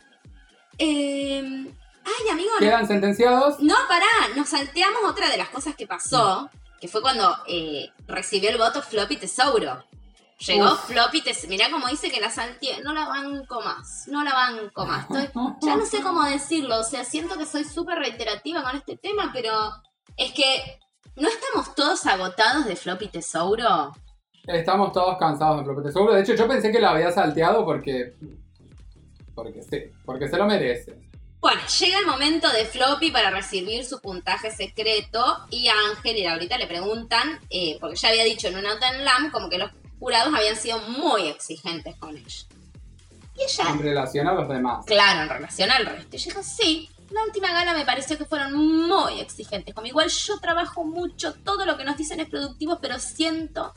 [0.78, 1.43] Eh,
[2.05, 2.51] ay, amigo.
[2.59, 3.59] ¿Quedan sentenciados?
[3.61, 4.07] No, pará.
[4.37, 6.51] Nos salteamos otra de las cosas que pasó.
[6.80, 9.84] Que fue cuando eh, recibió el voto Floppy Tesauro.
[10.39, 10.87] Llegó Uf.
[10.87, 11.49] Floppy Tesauro.
[11.49, 12.82] Mirá cómo dice que la salteé.
[12.82, 14.07] No la banco más.
[14.09, 15.07] No la banco más.
[15.11, 15.30] Estoy-
[15.62, 16.80] ya no sé cómo decirlo.
[16.80, 19.53] O sea, siento que soy súper reiterativa con este tema, pero
[20.16, 20.78] es que.
[21.16, 23.93] ¿No estamos todos agotados de Floppy Tesauro?
[24.47, 26.12] Estamos todos cansados de Propete Seguro.
[26.12, 28.12] De hecho, yo pensé que lo había salteado porque.
[29.34, 30.99] Porque sí, porque se lo merece.
[31.41, 36.59] Bueno, llega el momento de Floppy para recibir su puntaje secreto y Ángel y Laurita
[36.59, 39.70] le preguntan, eh, porque ya había dicho en una nota en LAM, como que los
[39.99, 42.47] jurados habían sido muy exigentes con ella.
[43.36, 44.84] Y ella, En relación a los demás.
[44.86, 48.55] claro, en relación al resto, ella dijo, sí, la última gala me pareció que fueron
[48.55, 49.74] muy exigentes.
[49.74, 53.74] Como igual yo trabajo mucho, todo lo que nos dicen es productivo, pero siento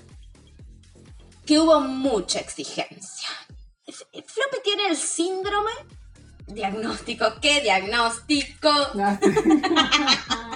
[1.46, 3.30] que hubo mucha exigencia.
[3.86, 5.72] F- Floppy tiene el síndrome
[6.48, 7.26] diagnóstico.
[7.42, 8.70] ¿Qué diagnóstico?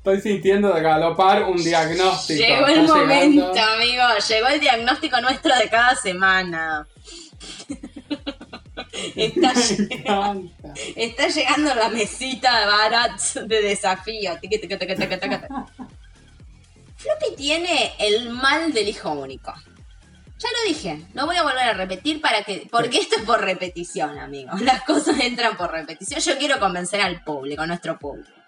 [0.00, 2.40] Estoy sintiendo de galopar un diagnóstico.
[2.42, 3.74] Llegó el Está momento, llegando.
[3.74, 4.02] amigo.
[4.26, 6.88] Llegó el diagnóstico nuestro de cada semana.
[9.14, 10.74] Está, encanta.
[10.96, 14.32] está llegando la mesita de Barats de desafío.
[16.96, 19.52] Floppy tiene el mal del hijo único.
[20.38, 22.66] Ya lo dije, no voy a volver a repetir para que.
[22.70, 24.60] Porque esto es por repetición, amigos.
[24.62, 26.20] Las cosas entran por repetición.
[26.20, 28.39] Yo quiero convencer al público, a nuestro público.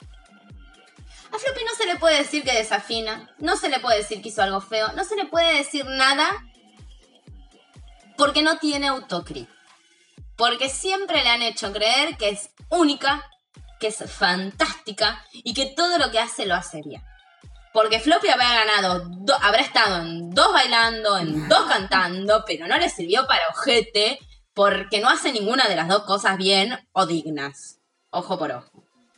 [1.34, 4.28] A Floppy no se le puede decir que desafina, no se le puede decir que
[4.28, 6.30] hizo algo feo, no se le puede decir nada
[8.16, 9.52] porque no tiene autocrítica.
[10.36, 13.28] Porque siempre le han hecho creer que es única,
[13.80, 17.02] que es fantástica y que todo lo que hace lo hace bien.
[17.72, 22.76] Porque Floppy habrá ganado, do- habrá estado en dos bailando, en dos cantando, pero no
[22.76, 24.18] le sirvió para ojete
[24.52, 27.78] porque no hace ninguna de las dos cosas bien o dignas.
[28.10, 28.70] Ojo por ojo.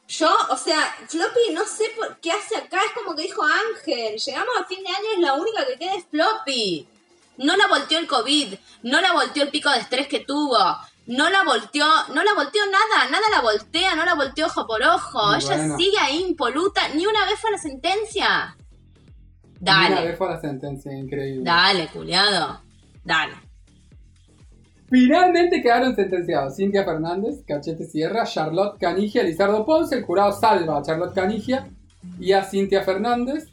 [0.06, 4.16] Yo, o sea, Floppy no sé por qué hace acá, es como que dijo Ángel,
[4.18, 6.88] llegamos a fin de año y es la única que queda es Floppy.
[7.38, 10.58] No la volteó el COVID, no la volteó el pico de estrés que tuvo,
[11.06, 14.82] No la volteó, no la volteó nada, nada la voltea, no la volteó ojo por
[14.82, 15.34] ojo.
[15.34, 15.76] Ella bueno.
[15.76, 18.56] sigue ahí impoluta, ni una vez fue a la sentencia.
[19.60, 21.42] Una Dale, vez fue la sentencia, increíble.
[21.44, 22.62] dale, culiado.
[23.02, 23.43] Dale.
[24.88, 29.96] Finalmente quedaron sentenciados Cintia Fernández, Cachete Sierra, Charlotte Canigia, Lizardo Ponce.
[29.96, 31.68] El jurado salva a Charlotte Canigia
[32.20, 33.48] y a Cintia Fernández.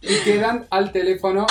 [0.00, 1.46] Y quedan al teléfono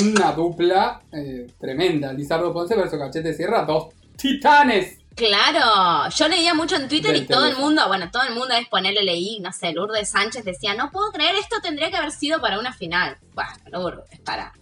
[0.00, 2.12] una dupla eh, tremenda.
[2.12, 4.98] Lizardo Ponce versus Cachete Sierra, dos titanes.
[5.14, 8.54] Claro, yo leía mucho en Twitter Del y todo el mundo, bueno, todo el mundo
[8.54, 12.12] es ponerle leí, no sé, Lourdes Sánchez decía, no puedo creer, esto tendría que haber
[12.12, 13.18] sido para una final.
[13.34, 14.54] Bueno, Lourdes, para.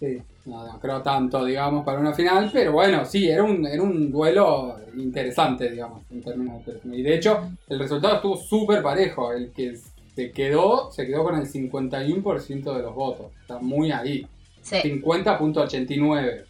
[0.00, 4.10] Sí, no, creo tanto, digamos, para una final, pero bueno, sí, era un, era un
[4.10, 6.80] duelo interesante, digamos, en términos de.
[6.96, 9.32] Y de hecho, el resultado estuvo súper parejo.
[9.32, 9.76] El que
[10.14, 13.26] se quedó, se quedó con el 51% de los votos.
[13.40, 14.26] Está muy ahí.
[14.62, 14.76] Sí.
[14.76, 16.44] 50.89.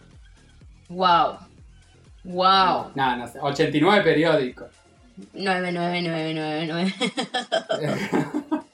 [0.88, 1.36] Wow.
[2.24, 2.92] Wow.
[2.94, 4.68] No, no sé, 89 periódicos.
[5.34, 6.94] 99999.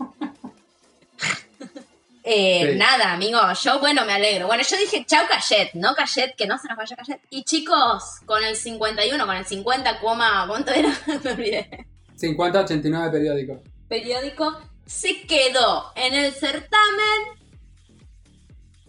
[2.30, 2.78] Eh, Sí.
[2.78, 4.48] Nada, amigo, yo bueno, me alegro.
[4.48, 5.94] Bueno, yo dije chau Cayet, ¿no?
[5.94, 7.20] Cayet, que no se nos vaya Cayet.
[7.30, 10.90] Y chicos, con el 51, con el 50, coma, ¿cuánto era?
[11.24, 11.86] me olvidé.
[12.20, 13.58] 50.89 periódicos.
[13.88, 17.38] Periódico, se quedó en el certamen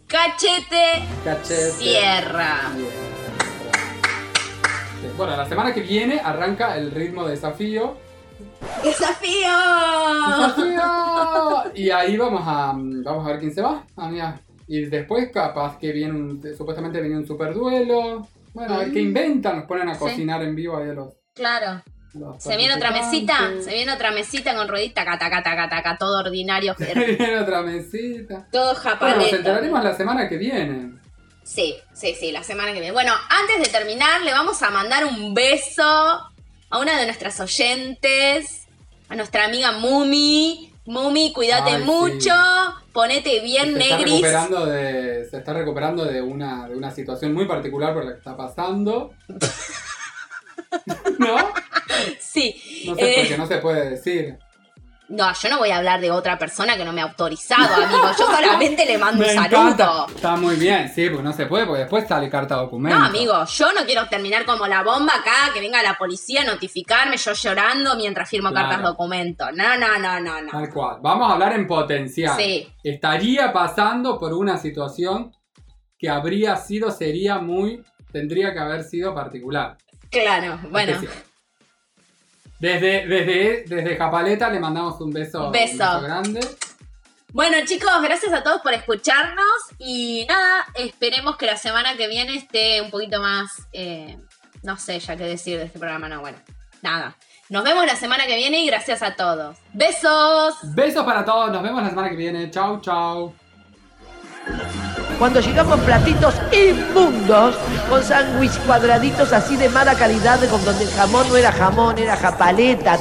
[0.05, 1.71] Cachete Cachete.
[1.71, 2.71] Sierra.
[2.75, 2.89] Bien.
[5.15, 7.97] Bueno, la semana que viene arranca el ritmo de desafío.
[8.83, 9.49] ¡Desafío!
[10.27, 11.71] ¡Desafío!
[11.75, 14.39] Y ahí vamos a, vamos a ver quién se va, amiga.
[14.67, 18.27] Y después capaz que viene un, supuestamente viene un super duelo.
[18.53, 19.07] Bueno, a ver qué Mm.
[19.07, 19.99] inventan, nos ponen a Sí.
[19.99, 21.81] cocinar en vivo ahí a los, Claro.
[22.13, 25.97] los Se viene otra mesita, se viene otra mesita con ruedita, taca, taca, taca, taca,
[25.97, 28.47] todo ordinario, Se viene otra mesita.
[28.51, 30.93] todo Bueno, nos enteraremos la semana que viene.
[31.43, 32.91] Sí, sí, sí, la semana que viene.
[32.91, 36.28] Bueno, antes de terminar, le vamos a mandar un beso
[36.69, 38.67] a una de nuestras oyentes,
[39.09, 40.71] a nuestra amiga Mumi.
[40.85, 41.83] Mumi, cuídate Ay, sí.
[41.85, 42.31] mucho,
[42.93, 47.45] ponete bien se está recuperando de se está recuperando de una de una situación muy
[47.45, 49.13] particular por la que está pasando
[51.19, 51.37] no
[52.19, 52.83] Sí.
[52.87, 54.37] no sé eh, porque no se puede decir
[55.09, 58.03] no, yo no voy a hablar de otra persona que no me ha autorizado, amigo.
[58.17, 59.61] Yo solamente le mando un Me saludo.
[59.71, 60.05] encanta.
[60.15, 63.43] está muy bien sí porque no se puede porque después sale carta documento No, amigo,
[63.45, 67.33] yo no quiero terminar como la bomba acá, que venga la policía a notificarme, yo
[67.33, 68.67] llorando mientras firmo Claro.
[68.69, 69.51] cartas documento.
[69.51, 70.51] No, no, no, no, no.
[70.51, 72.67] tal cual vamos a hablar en potencial Sí.
[72.83, 75.31] estaría pasando por una situación
[75.97, 79.77] que habría sido sería muy tendría que haber sido particular
[80.11, 80.93] Claro, bueno.
[80.93, 81.23] Especial.
[82.59, 86.01] Desde, desde, desde Japaleta le mandamos un beso, Un beso.
[86.01, 86.41] grande.
[87.31, 89.45] Bueno, chicos, gracias a todos por escucharnos
[89.77, 94.17] y nada, esperemos que la semana que viene esté un poquito más, eh,
[94.63, 96.39] no sé ya qué decir de este programa, no, bueno,
[96.81, 97.15] nada.
[97.49, 99.57] Nos vemos la semana que viene y gracias a todos.
[99.73, 100.55] Besos.
[100.75, 102.49] Besos para todos, nos vemos la semana que viene.
[102.51, 103.33] Chau, chau.
[105.17, 107.55] Cuando llegamos platitos inmundos,
[107.89, 112.15] con sándwich cuadraditos así de mala calidad, con donde el jamón no era jamón, era
[112.15, 112.97] japaleta.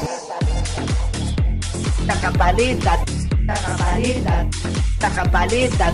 [2.07, 2.99] La japaleta,
[3.47, 4.47] la japaleta,
[5.01, 5.93] la japaleta.